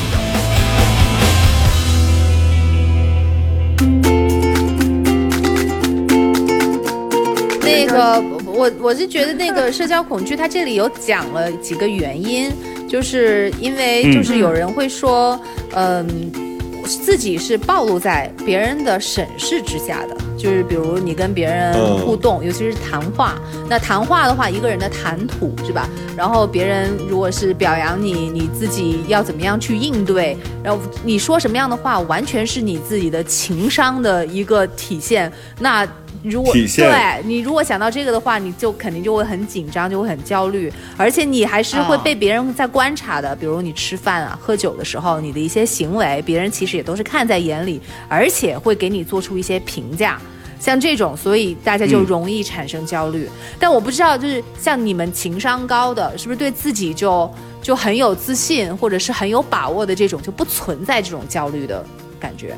[7.62, 12.48] 那个，我我是觉得那个社交恐惧，它这里有讲了几个原因，
[12.88, 15.36] 就是因为就是有人会说，
[15.74, 16.53] 嗯。
[16.84, 23.34] 自己是暴露在别人的审视之下的，就是比如你跟别人互动，尤其是谈话。
[23.68, 25.88] 那谈话的话，一个人的谈吐是吧？
[26.16, 30.36] 然后别人如果是表扬你，你自己要怎么样去应对？
[30.62, 35.32] 然后你说什么样的话，完全是你自己的情商的一个体现。
[35.58, 35.86] 那
[36.24, 43.36] 如果对你如果想到这个的话，你就肯定就会很紧张，就会很焦虑，而且你还是会哦被别人在观察的。
[43.36, 50.18] 比如你吃饭啊、喝酒的时候，你的一些行为，别人其实也都是看在眼里，而且会给你做出一些评价。
[50.58, 53.28] 像这种，所以大家就嗯容易产生焦虑。
[53.58, 61.84] 但我不知道，就是像你们情商高的，是不是对自己就就很有自信，或者是很有把握的这种，就不存在这种焦虑的
[62.18, 62.56] 感觉？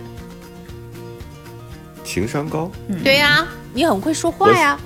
[2.06, 2.70] 情商高，
[3.04, 4.78] 对呀、你很会说话呀。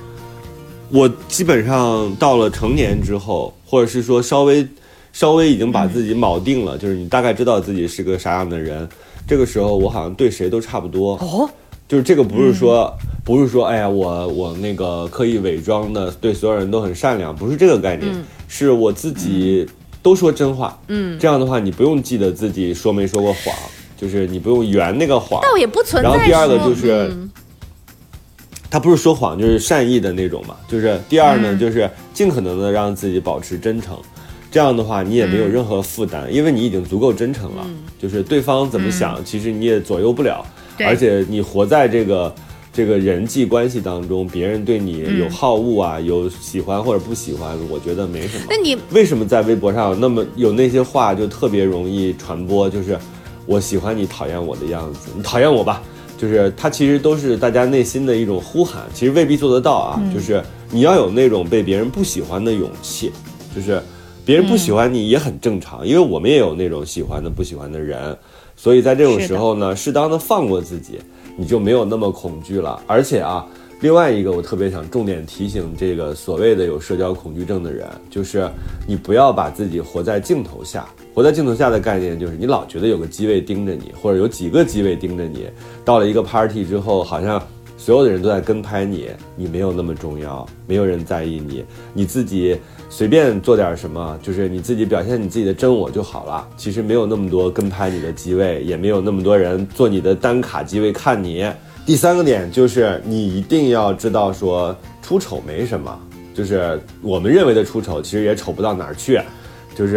[0.89, 4.67] 我基本上到了成年之后，或者是说稍微
[5.13, 8.89] 稍微已经把自己铆定了，就是你大概知道自己是个啥样的人，
[9.29, 11.13] 这个时候我好像对谁都差不多。
[11.19, 11.49] 哦，
[11.87, 12.93] 就是这个不是说、
[13.25, 18.13] 不是说哎呀我我那个刻意伪装的对所有人都很善良，不是这个概念，
[18.49, 19.69] 是我自己
[20.03, 20.77] 都说真话。
[20.89, 23.55] 嗯，这样的话你不用记得自己说没说过谎，
[24.01, 25.43] 就是你不用圆那个谎。
[25.43, 26.09] 倒也不存在。
[26.09, 27.31] 然后第二个就是嗯
[28.71, 30.57] 他不是说谎，就是善意的那种嘛。
[30.69, 33.99] 就是第二嗯呢，就是尽可能的让自己保持真诚。
[34.51, 37.67] 这样的话你也没有任何负担，因为你已经足够真诚了。
[38.01, 40.45] 就是对方怎么想，其实你也左右不了，
[40.79, 42.35] 而且你活在这个。
[42.73, 48.45] 这个人际关系当中，别人对你有好恶啊，有喜欢或者不喜欢，我觉得没什么。
[48.49, 52.71] 那你为什么在微博上有那么有那些话就特别容易传播？
[52.71, 52.97] 就是
[53.51, 55.83] 我喜欢你，讨厌我的样子，你讨厌我吧。
[56.17, 60.01] 就是它其实都是大家内心的一种呼喊，其实未必做得到啊。
[60.15, 63.11] 就是你要有那种被别人不喜欢的勇气，
[63.53, 63.83] 就是
[64.25, 68.17] 别人不喜欢你也很正常，因为我们也有那种喜欢的、不喜欢的人，
[68.55, 71.01] 所以在这种时候呢，适当的放过自己，
[71.37, 72.81] 你就没有那么恐惧了。
[72.87, 73.45] 而且啊，
[73.81, 78.47] 另外一个我特别想重点提醒这个所谓的有社交恐惧症的人，就是
[78.87, 80.87] 你不要把自己活在镜头下。
[81.15, 85.47] 活在镜头下的概念就是你老觉得有个机位盯着你，或者有几个机位盯着你。
[85.83, 87.43] 到了一个 party 之后，好像
[87.79, 91.65] 所有的人都在跟拍你，你没有那么重要，没有人在意你，
[91.95, 92.59] 你自己
[92.93, 96.47] 随便做点什么，就是你自己表现你自己的真我就好了。
[96.57, 101.49] 其实没有那么多跟拍你的机位，也没有那么多人做你的单卡机位看你。
[101.87, 105.99] 第三个点就是你一定要知道说出丑没什么，
[106.35, 109.21] 就是我们认为的出丑，其实也丑不到哪儿去，
[109.75, 109.97] 就是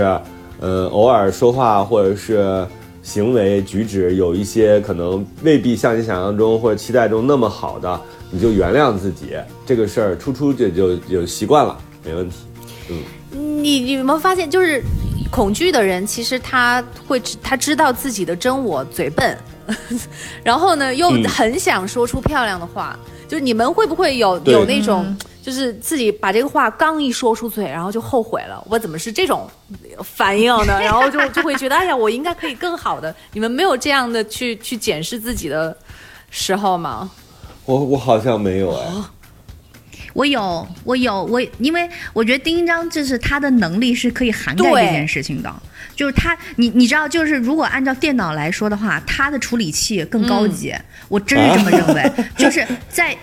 [0.62, 2.66] 呃偶尔说话或者是
[3.02, 8.00] 行为举止有一些可能未必像你想象中或者期待中那么好的，
[8.32, 12.36] 你就原谅自己，这个事儿出出就就就习惯了，没问题。
[13.32, 14.84] 你你有没有发现，就是
[15.32, 19.38] 恐惧的人，其实他会知他知道自己的真我嘴笨，
[20.44, 22.98] 然后呢又嗯很想说出漂亮的话。
[23.26, 29.50] 就是你们会不会有有那种，就是自己把这个话刚一说出嘴，然后就后悔了，我怎么是这种
[30.04, 30.78] 反应呢？
[30.84, 33.16] 然后就就会觉得，哎呀，我应该可以更好的。
[33.32, 35.76] 你们没有这样的去去检视自己的
[36.30, 37.10] 时候吗？
[37.66, 38.86] 我我好像没有哎，
[40.14, 45.54] 我有，我有，我因为我觉得丁一章就是他的能力是可以涵盖这件事情的，
[45.96, 50.74] 就是他，你你知道，就是如果按照电脑来说的话，他的处理器更高级，
[51.10, 53.16] 我真是这么认为， 就是在。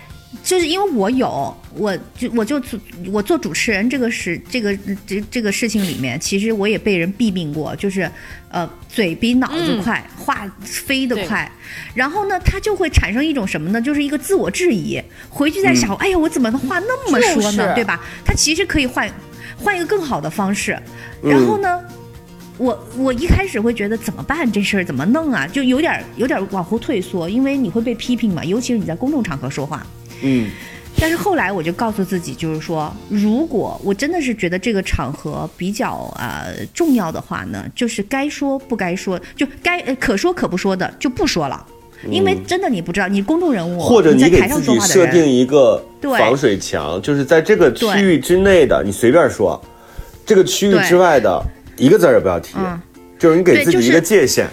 [0.45, 2.79] 就是因为我有，我就我就做
[3.13, 8.09] 我做主持人这个事这个这这个事情里面，其实我也被人弊病过，就是
[8.49, 11.51] 呃嘴比脑子快，话飞得快，
[11.95, 13.83] 然后呢，他就会产生一种什么呢？
[13.83, 17.57] 就是一个自我质疑，回去再想，哎呀，我怎么话那么说呢？
[17.57, 18.01] 就是对吧？
[18.25, 19.11] 他其实可以换
[19.59, 20.79] 换一个更好的方式，
[21.23, 21.81] 嗯然后呢？
[22.57, 29.85] 我我一开始会觉得怎么办这事儿怎么弄啊，就有点有点往后退缩，因为你会被批评嘛，尤其是你在公众场合说话。
[30.23, 30.51] 嗯。
[30.99, 41.65] 但是后来我就告诉自己，就是说，如果我真的是觉得这个场合比较呃重要的话呢，就是该说不该说，就该呃可说可不说的就不说了，
[42.11, 46.19] 因为真的你不知道，你公众人物，或者你在台你给自上说话的己设定，一个对。
[46.19, 49.59] 防水墙，就是在这个区域之内的，你随便说；
[50.27, 51.43] 这个区域之外的，
[51.79, 52.55] 一个字儿也不要提。
[52.59, 52.79] 嗯。
[53.19, 54.49] 就是你给自己一个界限。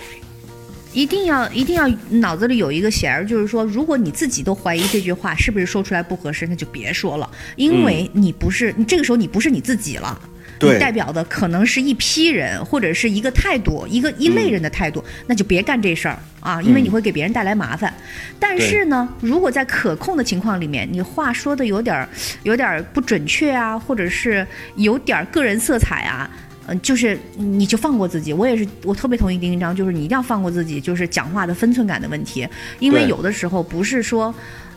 [0.93, 10.19] 一定要一定要脑子里有一个弦儿，就是说，如果你自己都怀疑这句话是不是说出来不合适，那就别说了，因为你不是你这个时候你不是你自己了。
[10.59, 17.93] 你代表的可能是一批人，或者是一个态度，一个一类人的态度，那就别干这事儿啊，因为你会给别人带来麻烦。
[18.39, 22.09] 但是呢，如果在可控的情况里面，你话说的有点儿
[22.41, 24.47] 有点儿不准确啊，或者是
[24.77, 26.27] 有点儿个人色彩啊，
[26.67, 28.31] 嗯，就是你就放过自己。
[28.31, 32.47] 我也是，我特别同意丁一章，就是你一定要放过自己，就是讲话的分寸感的问题，
[32.79, 34.33] 因为有的时候不是说。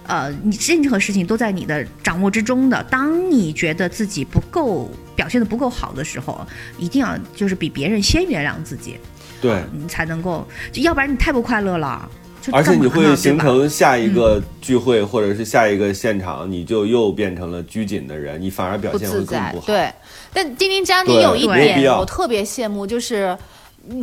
[0.07, 2.83] 呃，你任何事情都在你的掌握之中的。
[2.85, 6.45] 当你觉得自己不够表现的不够好的时候，
[6.79, 8.97] 一定要就是比别人先原谅自己，
[9.41, 12.11] 对，你才能够，就要不然你太不快乐了。
[12.41, 13.39] 就而且你会形。
[13.39, 19.61] 成下一个聚会或者是下一个现场，你就又变成了拘谨的人，你反而表现会自在更不。
[19.61, 19.67] 好。
[19.67, 19.93] 对，
[20.33, 23.37] 但丁丁张，你有一点我特别羡慕，就是。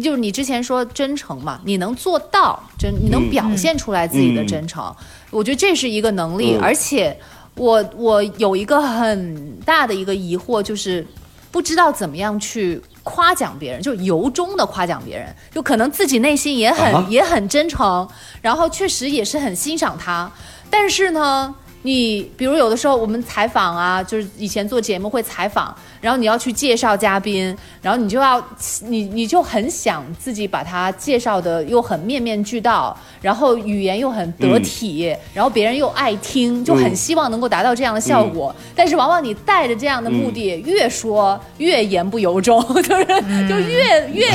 [0.01, 4.93] 就是你之前说真诚嘛，你能做到真，你能嗯表现出来自己的嗯真诚，
[5.29, 6.55] 我觉得这是一个能力。
[6.55, 7.15] 嗯而且
[7.53, 11.05] 我我有一个很大的一个疑惑，就是
[11.51, 18.07] 不知道怎么样去夸奖别人，就由衷的夸奖别人，就可能自己内心也很、啊也很真诚，
[18.41, 20.29] 然后确实也是很欣赏他，
[20.69, 21.55] 但是呢。
[21.83, 25.73] 你比如有的时候我们采访啊，就是以前做节目会采访，
[26.07, 28.41] 然后你要去介绍嘉宾，然后你就要
[28.85, 38.55] 你你就很想自己把他介绍的又很面面俱到，然后语言又很得体，然后别人又爱听，就很希望能够达到这样的效果。
[38.73, 43.05] 但是往往你带着这样的目的，越说越言不由衷，就是、
[43.49, 44.29] 就越越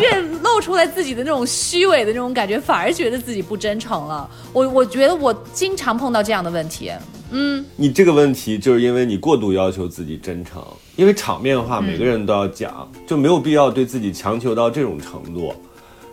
[0.00, 4.28] 越露出来自己的那种虚伪的那种感觉，反而觉得自己不真诚了。
[4.52, 6.90] 我我觉得我经常碰到这样的问题。
[7.36, 10.62] 嗯，你这个问题就是因为你过度要求自己真诚，
[10.94, 15.52] 因为场面话每个人都要讲，就没有必要对自己强求到这种程度。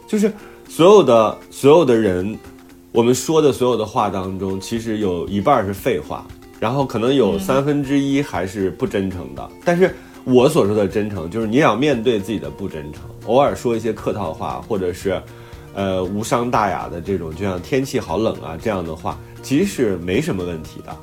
[0.08, 0.34] 就是
[0.68, 2.36] 所有的所有的人，
[2.92, 6.26] 我们说的所有的话当中，其实有一半是废话，
[6.60, 9.48] 然后可能有三分之一还是不真诚的。
[9.64, 15.22] 但是我所说的真诚，就是你要面对自己的不真诚，偶尔说一些客套话，或者是。
[15.74, 20.94] 呃，无伤大雅的这种，就像天气好冷啊这样的话，其实是没什么问题的，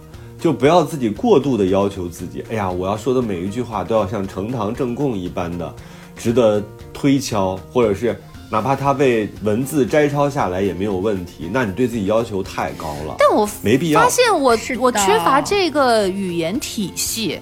[0.41, 2.45] 就不要自己过度的要求自己。
[2.51, 5.75] 哎呀，我要说的每一句话都要像呈堂证供一般的，
[6.17, 6.63] 值得
[6.93, 8.17] 推敲，或者是
[8.51, 11.51] 哪怕它被文字摘抄下来也没有问题。
[11.53, 14.01] 那你对自己要求太高了，但我没必要。
[14.01, 17.39] 发现我我缺乏这个语言体系。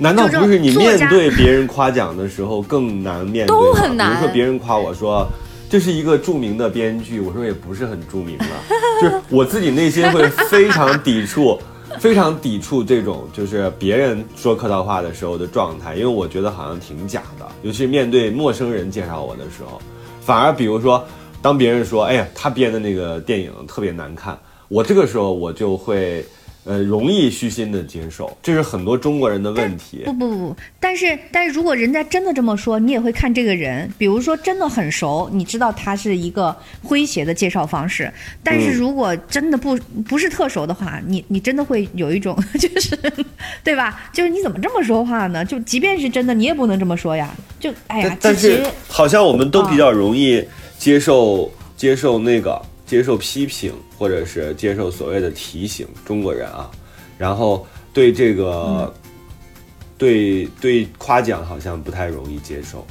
[0.00, 3.56] 难道不是你面对别人夸奖的时候更难面对？
[3.56, 5.26] 都很难比如说别人夸我说
[5.70, 8.46] 这是一个著名的编剧，我说也不是很著名了，
[9.02, 11.58] 就是我自己内心会非常抵触，
[12.00, 19.80] 非常抵触这种就是别人说客套话的时候的状态，因为我觉得好像挺假的，尤其是面对陌生人介绍我的时候，
[20.20, 21.04] 反而比如说
[21.42, 24.38] 当别人说哎呀他编的那个电影特别难看，
[24.68, 26.24] 我这个时候我就会。
[26.68, 30.12] 呃，容易虚心的接受，这是很多中国人的问题不。
[30.12, 33.90] 不不不，但是但是如果人家真的这么说，你也会看这个人。
[33.96, 36.54] 比如说真的很熟，你知道他是一个
[36.86, 38.12] 诙谐的介绍方式。
[38.44, 39.74] 但是嗯如果真的不
[40.06, 42.94] 不是特熟的话，你你真的会有一种 就是，
[43.64, 44.10] 对吧？
[44.12, 45.42] 就是你怎么这么说话呢？
[45.42, 47.34] 就即便是真的，你也不能这么说呀。
[47.58, 50.44] 就哎呀但，但是好像我们都比较容易
[50.76, 56.68] 接受、接受那个接受批评，或者是接受所谓的提醒，中国人啊，
[57.18, 58.92] 然后对这个、
[59.98, 62.86] 对对夸奖好像不太容易接受，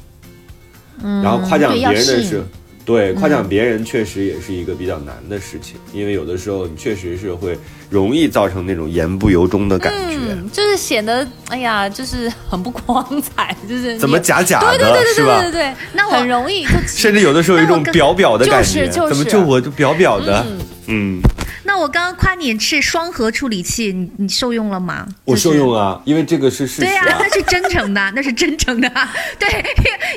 [1.04, 2.45] 嗯，然后夸奖别人的是应。
[2.86, 7.58] 对，夸奖别人确实也是一个比较难的事情，因为有的时候你确实是会
[7.90, 15.42] 容易造成那种言不由衷的感觉，嗯，就是显得哎呀，就是很不光彩，就是怎么假假的，对对对对是吧？
[15.42, 20.46] 对对对，那我很容易就 甚至有的时候有一种表表的感觉，就是就是怎么就我就表表的？
[20.90, 21.20] 嗯，
[21.66, 25.06] 那我刚刚夸你是双核处理器，你你受用了吗？
[25.26, 28.90] 我就是受用啊，因为这个是事实对呀、 那是真诚的，那是真诚的。
[29.38, 29.50] 对，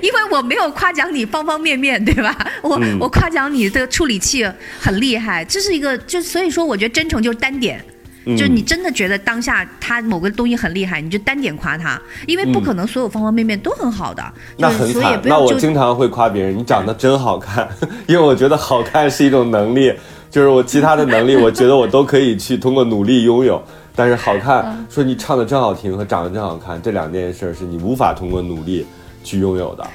[0.01, 2.37] 因为我没有夸奖你方方面面，对吧？
[2.62, 4.49] 我、嗯我夸奖你的处理器
[4.81, 7.84] 很厉害，这是一个，就所以说，我觉得真诚就是单点。
[8.26, 14.22] 嗯就是你真的觉得当下他某个东西很厉害，你就单点夸他，因为不可能所有方方面面都很好的，
[14.58, 15.18] 那很惨。
[15.24, 17.66] 那我经常会夸别人，你长得真好看，
[18.06, 19.90] 因为我觉得好看是一种能力，
[20.30, 23.61] 就是我其他的能力，我觉得我都可以去通过努力拥有。
[23.96, 28.86] 但是好看，嗯说你唱的真好听和长得真好看，这两件事是你无法通过努力
[29.24, 29.86] 去拥有的。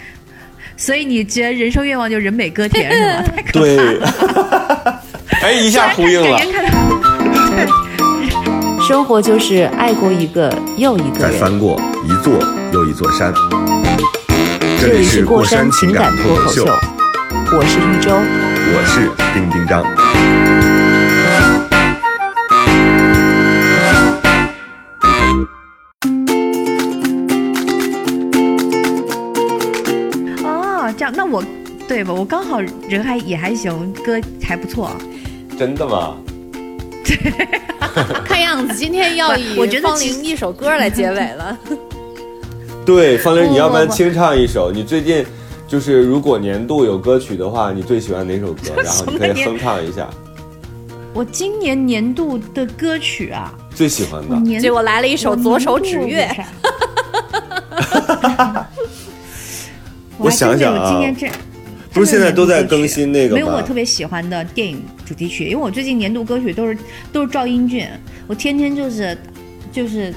[0.75, 3.21] 所以你觉得人生愿望就人美歌甜是吗？
[3.35, 3.99] 太可对，
[5.43, 6.39] 哎，一下呼应了。
[8.87, 11.19] 生活就是爱过一个又一个人。
[11.19, 12.33] 再翻过一座
[12.71, 13.33] 又一座山。
[14.79, 16.67] 这里是过山情感脱口秀，
[17.51, 18.11] 我是一周。
[18.67, 19.81] 我是丁丁张。
[30.43, 31.43] 哦，这样那我
[31.87, 32.13] 对吧？
[32.13, 34.91] 我刚好人还也还行，歌还不错。
[35.57, 36.15] 真的吗？
[38.25, 41.57] 看样子今天要以我觉得方玲一首歌来结尾了。
[42.85, 44.71] 对，方玲，你要不然清唱一首。
[44.71, 45.25] 你最近
[45.67, 48.73] 就是如果年度有歌曲的话，你最喜欢哪首歌？
[48.83, 50.07] 然后你可以哼唱一下
[51.13, 54.35] 我今年年度的歌曲啊，最喜欢的。
[54.35, 56.29] 年结果来了一首《左手指月》，
[60.17, 61.25] 我想想啊我今年这
[61.95, 63.73] 不是现在都在更新那个吗没有我特？
[63.73, 66.77] 别喜欢的电影主题曲，因为我最近年度歌曲都是
[67.11, 67.87] 都是赵英俊，
[68.27, 69.17] 我天天就是
[69.71, 70.13] 就是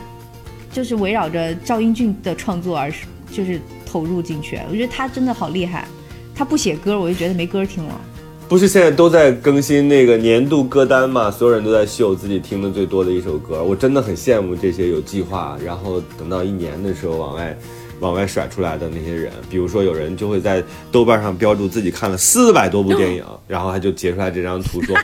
[0.73, 2.93] 就是围绕着赵英俊的创作而
[3.31, 5.87] 就是投入进去，我觉得他真的好厉害。
[6.35, 8.01] 他不写歌，我就觉得没歌听了。
[8.49, 11.31] 不是现在都在更新那个年度歌单嘛？
[11.31, 17.57] 所有人都在秀自己听的最多的一首歌，我真的很羡慕这些有计划，然后等到一年的时候往外
[18.01, 19.33] 往外甩出来的那些人。
[19.51, 24.97] 比如说有人就会在豆瓣上标注自己看了四百多部电影，然后他就截出来这张图说，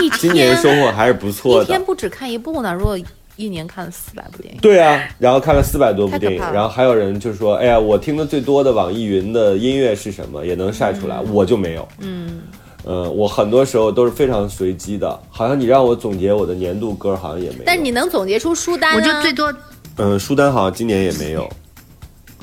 [0.00, 1.64] 一今年收获还是不错的。
[1.64, 2.98] 一天不止看一部呢，如果
[3.36, 10.46] 一年看了四百部电影，对啊，然后看了四百多部电影然后还有人就说：“哎呀，我听的最多的网易云的音乐是什么？
[10.46, 12.40] 也能晒出来，我就没有。”嗯，
[12.84, 17.62] 呃，我很多时候都是非常随机的，好像你让我总结我的年度歌，好像也没有。
[17.66, 19.52] 但你能总结出书单、啊，我就最多
[19.98, 21.46] 嗯，书单好像今年也没有，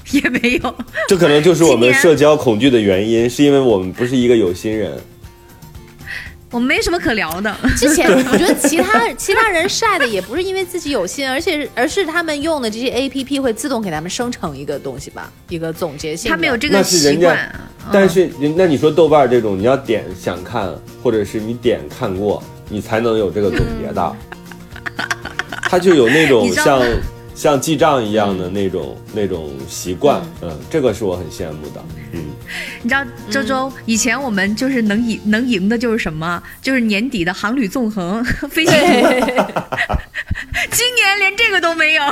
[0.11, 0.75] 也没有。
[1.07, 4.91] 这可能就是我们社交恐惧的原因，是因为我们不是一个有心人。
[6.51, 7.51] 我没什么可聊的。
[7.75, 16.29] 之前我觉得其他 其他人晒的也不是因为自己有心，而且而是他们用的这些 A P P 会自动给他们生成一个东西吧，一个总结性。
[16.29, 17.55] 他们有这个习是人家惯，
[17.91, 24.15] 但是人那你说豆瓣这种，你要点想看，或者是你点看过，你才能有这个总结的。
[25.63, 26.79] 他就有那种 像
[27.43, 31.83] 像记账一样的那种、那种习惯，嗯，这个是我很羡慕的，
[32.13, 32.23] 嗯，
[32.81, 36.41] 你知道周周、以前我们就是能赢能赢的就是什么？
[36.61, 39.07] 就是年底的航旅纵横 飞行图。
[40.71, 42.03] 今年连这个都没有，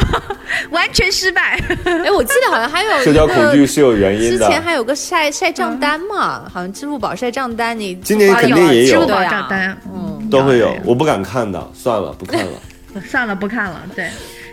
[0.71, 1.57] 完全失败。
[1.85, 4.37] 哎，我记得好像还有社交恐惧是有原因的。
[4.37, 12.51] 之前还有个晒晒账单嘛，好像支付宝晒账单，你今年肯定也有支付宝账单，嗯，都会有，我不敢看的，算了，不看了。
[13.09, 13.81] 算了，不看了。
[13.95, 14.09] 对，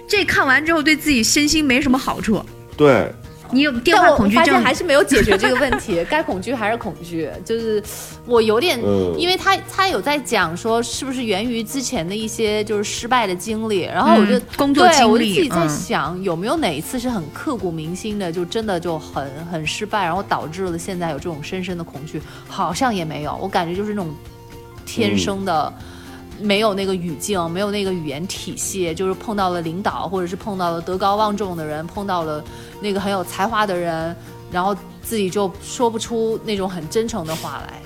[0.09, 2.42] 这看完之后对自己身心没什么好处。
[2.76, 3.12] 对，
[3.50, 7.82] 你有电但我话恐惧症，发现还是没有解决这个问题， 该恐惧还是恐惧，就是
[8.24, 9.14] 我有点，嗯。
[9.18, 15.11] 因为他他有在讲说是不是源于之前的一些就是失败的经历，然后我就、嗯工作对经历。
[15.11, 24.14] 我就自己在嗯想、有没有哪一次是很刻骨铭心的，就真的就很很失败，然后导致了现在有这种深深的恐惧，好像也没有，我感觉就是那种
[24.86, 25.72] 天生的。
[26.41, 32.43] 没有那个语境，没有那个语言体系，就是碰到了领导，或者是碰到了德高望重的人，碰到了
[32.80, 34.14] 那个很有才华的人，
[34.51, 37.80] 然后自己就说不出那种很真诚的话来。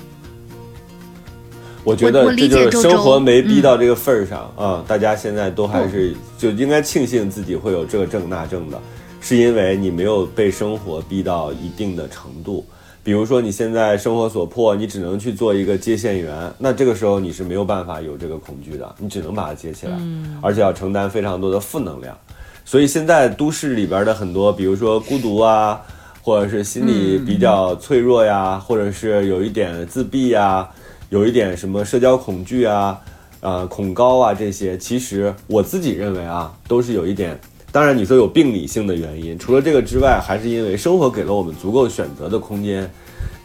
[1.85, 8.81] 我觉得这就是生活没逼到这个份儿上啊、大家现在都还是就应该庆幸自己会有这证那证的，
[9.21, 12.65] 是因为你没有被生活逼到一定的程度。
[13.05, 19.99] 比如说你现在生活所迫，你只能去做一个接线员，那这个时候你是没有办法有这个恐惧的，你只能把它接起来，
[20.41, 22.17] 而且要承担非常多的负能量。
[22.65, 25.81] 所以现在都市里边的很多，比如说孤独啊，
[26.23, 30.69] 或者是心理比较脆弱呀，或者是有一点自闭呀，
[31.09, 33.01] 有一点什么社交恐惧啊，
[33.41, 37.37] 啊、恐高啊这些，其实我自己认为啊，都是有一点。
[37.73, 42.89] 当然，你说有病理性的原因，除了这个之外，还是因为生活给了我们足够选择的空间，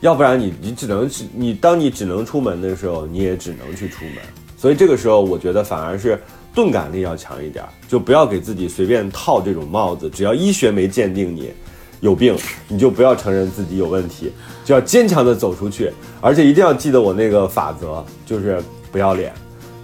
[0.01, 4.15] 要不然你你只能去你当你只能出门的时候，你也只能去出门。
[4.57, 6.21] 所以这个时候，我觉得反而是
[6.53, 10.09] 钝感力要强一点，就不要给自己随便套这种帽子。
[10.09, 11.53] 只要医学没鉴定你
[12.01, 12.35] 有病，
[12.67, 14.33] 你就不要承认自己有问题，
[14.65, 18.61] 就要坚强的走出去，而且一定要记得我那个法则，就是
[18.91, 19.31] 不要脸。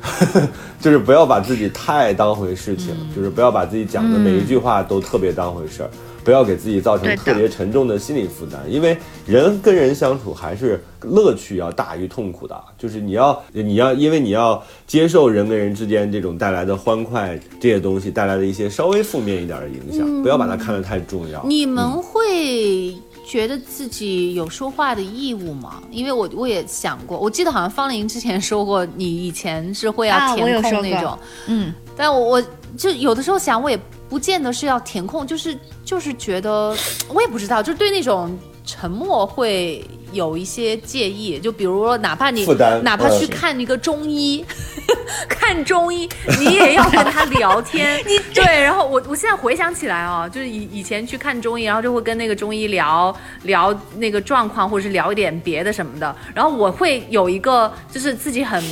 [0.80, 3.16] 就是不要把自己太当回事情，嗯。
[3.16, 5.89] 就是不要把自己讲的每一句话都特别当回事儿，
[6.24, 21.41] 不要给自己造成特别沉重的心理负担，因为人跟人相处还是乐趣要大于痛苦的，就是你要你要因为你要接受人跟人之间这种带来的欢快这些东西带来的一些稍微负面一点的影响，不要把它看得太重要。
[21.45, 22.95] 你们会
[23.26, 25.82] 觉得自己有说话的义务吗？
[25.90, 31.18] 因为我我也想过，我记得好像方玲之前说过，你以前是会要填空那种，
[31.48, 32.44] 嗯，但我我
[32.78, 36.76] 就有的时候想，我也不见得是要填空，就是就是觉得
[37.08, 41.39] 我也不知道，就对那种沉默会有一些介意。
[41.39, 44.43] 就比如说，哪怕你负担哪怕去嗯看一个中医，
[45.28, 46.07] 看中医，
[46.39, 47.99] 你也要跟他聊天。
[48.07, 56.16] 你对，然后我我现在回想起来啊，就是以以前去看中医，然后就会跟那个中医聊聊那个状况，或者是聊一点别的什么的。
[56.34, 58.64] 然后我会有一个就是自己很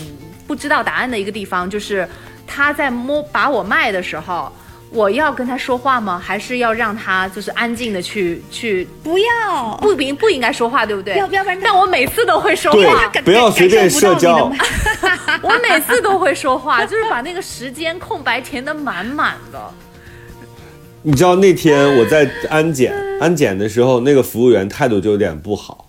[0.48, 2.08] 不知道答案的一个地方，就是
[2.48, 4.52] 他在摸把我脉的时候。
[4.94, 6.22] 我要跟他说话吗？
[6.22, 11.16] 还是要让他就是安静的去去不要，不应不应该说话，对不对？
[11.16, 19.60] 要要不然但我每次都会说话，不要随便社交感受不到你的 我每次都会说话，就是把那个时间空白填的满满的。
[21.04, 25.88] 你知道那天我在安检安检的时候，那个服务员态度就有点不好，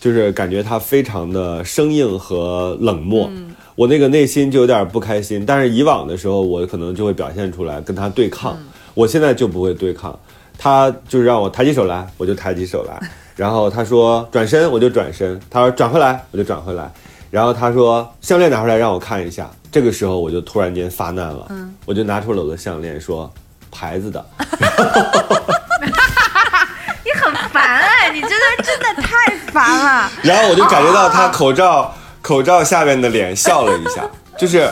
[0.00, 3.28] 就是感觉他非常的生硬和冷漠。
[3.76, 5.46] 我那个内心就有点不开心。
[5.46, 8.58] 但是以往的时候，我可能就会表现出来跟他对抗。
[8.94, 10.18] 我现在就不会对抗，
[10.58, 12.98] 他就是让我抬起手来，我就抬起手来。
[13.36, 16.90] 然后他说转身，我就转身；他说转回来，我就转回来。
[17.30, 19.50] 然后他说项链拿出来让我看一下。
[19.70, 21.46] 这个时候我就突然间发难了，
[21.84, 23.30] 我就拿出了我的项链，说
[23.70, 24.24] 牌子的。
[27.04, 30.10] 你很烦哎，你真的真的太烦了。
[30.24, 31.94] 然后我就感觉到他口罩
[32.26, 34.04] 口罩下面的脸笑了一下，
[34.36, 34.68] 就是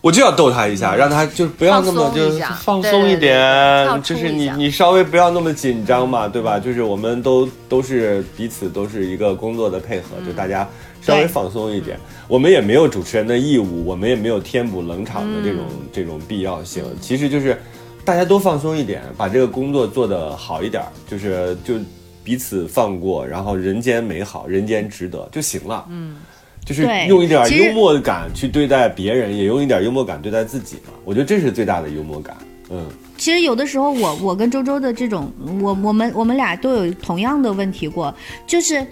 [0.00, 2.30] 我就要逗他一下，让他就不要那么就
[2.62, 6.58] 放松一点，就是你你稍微不要那么紧张嘛，对吧？
[6.58, 10.66] 就是我们都都是彼此都是一个工作的配合，就大家
[11.02, 12.00] 稍微放松一点。
[12.28, 17.60] 我们也没有主持人的义务，我们也没有填补冷场的这种这种必要性，其实就是
[18.06, 21.74] 大家都放松一点，把这个工作做得好一点，就是就
[22.22, 25.84] 彼此放过，然后人间美好，人间值得就行了。
[25.90, 26.16] 嗯，
[26.64, 30.92] 就是用一点幽默感去对待别人，也用一点幽默感对待自己嘛。
[31.04, 32.36] 我觉得这是最大的幽默感。
[32.70, 38.14] 嗯，其实有的时候我，我跟周周的这种，我我们我们俩都有同样的问题过，
[38.46, 38.86] 就是。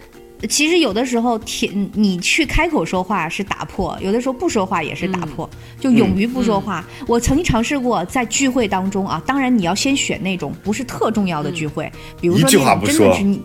[0.48, 5.48] 其实有的时候，挺你去开口说话是打破，有的时候不说话也是打破，
[5.78, 6.84] 就勇于不说话。
[7.06, 11.88] 我曾经尝试过在聚会当中啊，当然你要先选那种不是特重要的聚会，
[12.20, 13.40] 比如说一句那种话不说真的是你。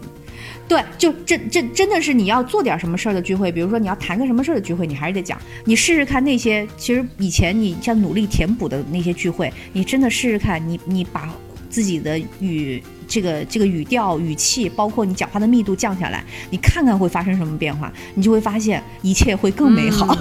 [0.67, 5.39] 对，就这这真的是你要做点什么事儿的聚会，比如说你要谈个什么事儿的聚会，你还是得讲。
[5.63, 11.33] 你试试看那些，其实以前你像努力填补的那些聚会，你真的试试看，你你把
[11.69, 20.15] 自己的语这个这个语调、语气，包括你讲话的密度降下来，你看看会发生什么变化，你就会发现一切会更美好。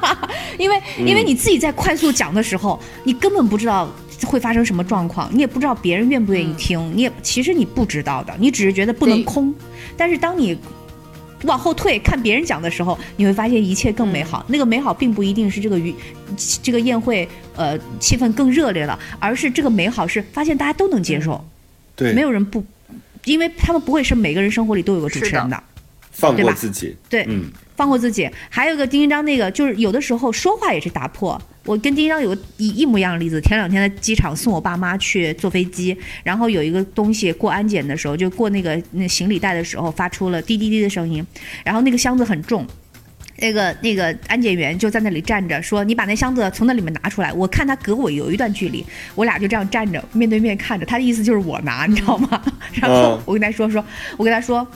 [0.58, 3.88] 因为因为你自己在快速讲的时候，你根本不知道
[4.26, 9.54] 会发生什么状况，你也不知道别人愿不愿意听，你也其实你不知道的，你只是觉得不能空。
[9.96, 10.58] 但是当你
[11.44, 14.44] 往后退看别人讲的时候，你会发现一切更美好。
[14.48, 15.94] 那个美好并不一定是这个语
[16.62, 17.26] 这个宴会
[17.56, 21.42] 呃气氛更热烈了，而是这个美好是发现大家都能接受，
[22.00, 22.64] 对没有人不，
[23.24, 25.62] 因为他们不会是每个人生活里都有个主持人是的。
[26.10, 26.94] 放过自己。
[27.08, 28.28] 对，嗯，放过自己。
[28.50, 31.40] 还有一个丁一章那个，就是有的时候说话也是打破。
[31.64, 33.40] 我跟丁一章有个一一模一样的例子。
[33.40, 41.24] 前两天在机场送我爸妈去坐飞机，然后有一个东西过安检的时候，就过那个那行李带的时候，发出了滴滴滴的声音，
[41.64, 42.66] 然后那个箱子很重。
[43.40, 48.84] 那个那个安检员就在那里站着，说：“你把那箱子从那里面拿出来。”我看他隔我有一段距离，
[49.14, 50.84] 我俩就这样站着，面对面看着。
[50.86, 52.42] 他的意思就是我拿，你知道吗？
[52.74, 53.84] 然后嗯我跟他说说，
[54.16, 54.66] 我跟他说，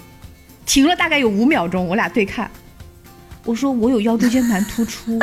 [0.67, 2.51] 停了大概有五秒钟，我俩对看。
[3.45, 5.19] 我说我有腰椎间盘突出，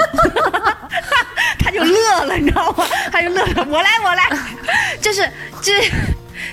[1.57, 2.85] 他就乐了，你知道吗？
[3.11, 4.29] 他就乐了，我来我来，
[5.01, 5.27] 就是
[5.61, 5.81] 这。
[5.81, 5.91] 就是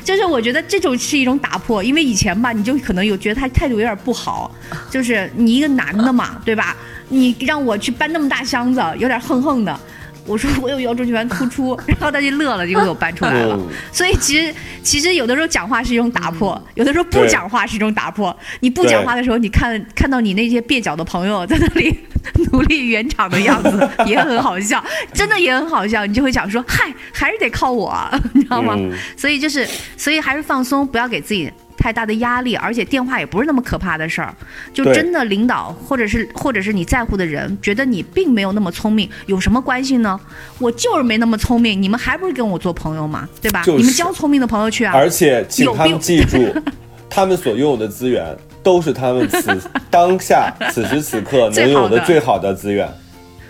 [0.04, 4.50] 就是我觉得这种是一种打破，因为以前吧，你就可能有觉得他态度有点不好，
[4.90, 6.76] 就是你一个男的嘛，对吧？
[7.08, 9.80] 你让我去搬那么大箱子，有点横横的。
[10.28, 13.56] 我说我有腰椎间盘突出，然后他就乐了，就给我搬出来了。
[13.58, 18.36] 嗯所以其实其实有的时候讲话是一种打破，有的时候不讲话是一种打破。
[18.60, 21.98] 你不讲话的时候，你看看到你那些蹩脚的朋友在那里
[22.52, 26.04] 努力圆场的样子， 也很好笑，真的也很好笑。
[26.06, 27.94] 你就会想说，嗨，还是得靠我，
[28.34, 28.74] 你知道吗？
[28.78, 29.66] 嗯所以就是，
[29.96, 34.34] 所以还是放松，不要给自己太大的压力，而且电话也不是那么可怕的事儿。
[34.74, 40.20] 就真的领导或者是或者是你在乎的人，觉得你并没有那么聪明，有什么关系呢？
[40.58, 43.28] 我就是没那么聪明，你们还不是跟我做朋友吗？
[43.40, 43.62] 对吧？
[43.62, 44.92] 就是你们交聪明的朋友去啊。
[44.94, 46.52] 而且请他们记住，
[47.08, 49.58] 他们所拥有的资源都是他们此
[49.88, 52.88] 当下此时此刻能有的最好的资源。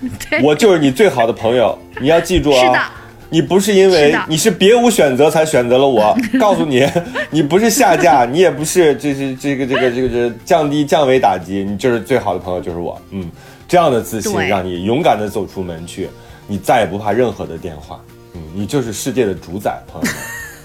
[0.31, 2.93] 对我就是你最好的朋友，你要记住啊是的啊！
[3.31, 6.89] 你不是因为你是别无选择才选择了我， 告诉你，
[7.31, 13.01] 你不是下架，你也不是这是这个这个这个这降低降维打击，你就是最好的朋友就是我。
[13.11, 13.31] 嗯，
[13.67, 16.09] 这样的自信让你勇敢的走出门去，
[16.47, 18.01] 你再也不怕任何的电话。
[18.35, 20.15] 嗯，你就是世界的主宰，朋友们。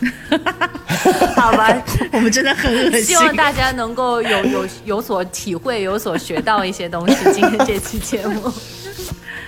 [1.36, 3.04] 好吧，我们真的很恶心。
[3.04, 7.16] 希望大家能够有有有所体会，有所学到一些东西。
[7.34, 8.52] 今天这期节目，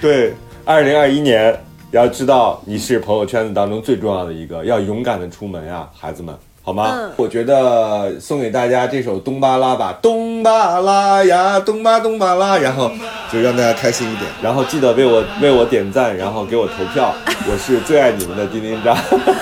[0.02, 1.54] 对，二零二一年
[1.96, 6.90] 要知道你是朋友圈子当中最重要的一个，要勇敢的出门呀，孩子们，好吗？
[6.92, 12.92] 嗯我觉得送给大家这首《东巴拉》吧，东巴拉呀，东巴东巴拉，然后
[13.32, 17.16] 就让大家开心一点， 然后记得为我为我点赞，然后给我投票，
[17.50, 18.94] 我是最爱你们的丁丁张。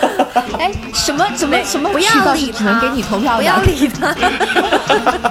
[0.60, 3.40] 哎，什么什么什么不要理是只能他给你投票的？
[3.40, 4.16] 不要理他。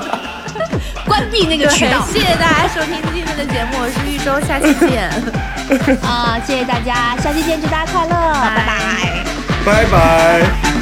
[1.06, 5.51] 关闭那个渠道谢谢大家收听今天的节目，我是玉州，下期见。
[6.02, 6.38] 啊！
[6.46, 10.81] 谢谢大家，下期见，祝大家快乐，拜拜拜拜。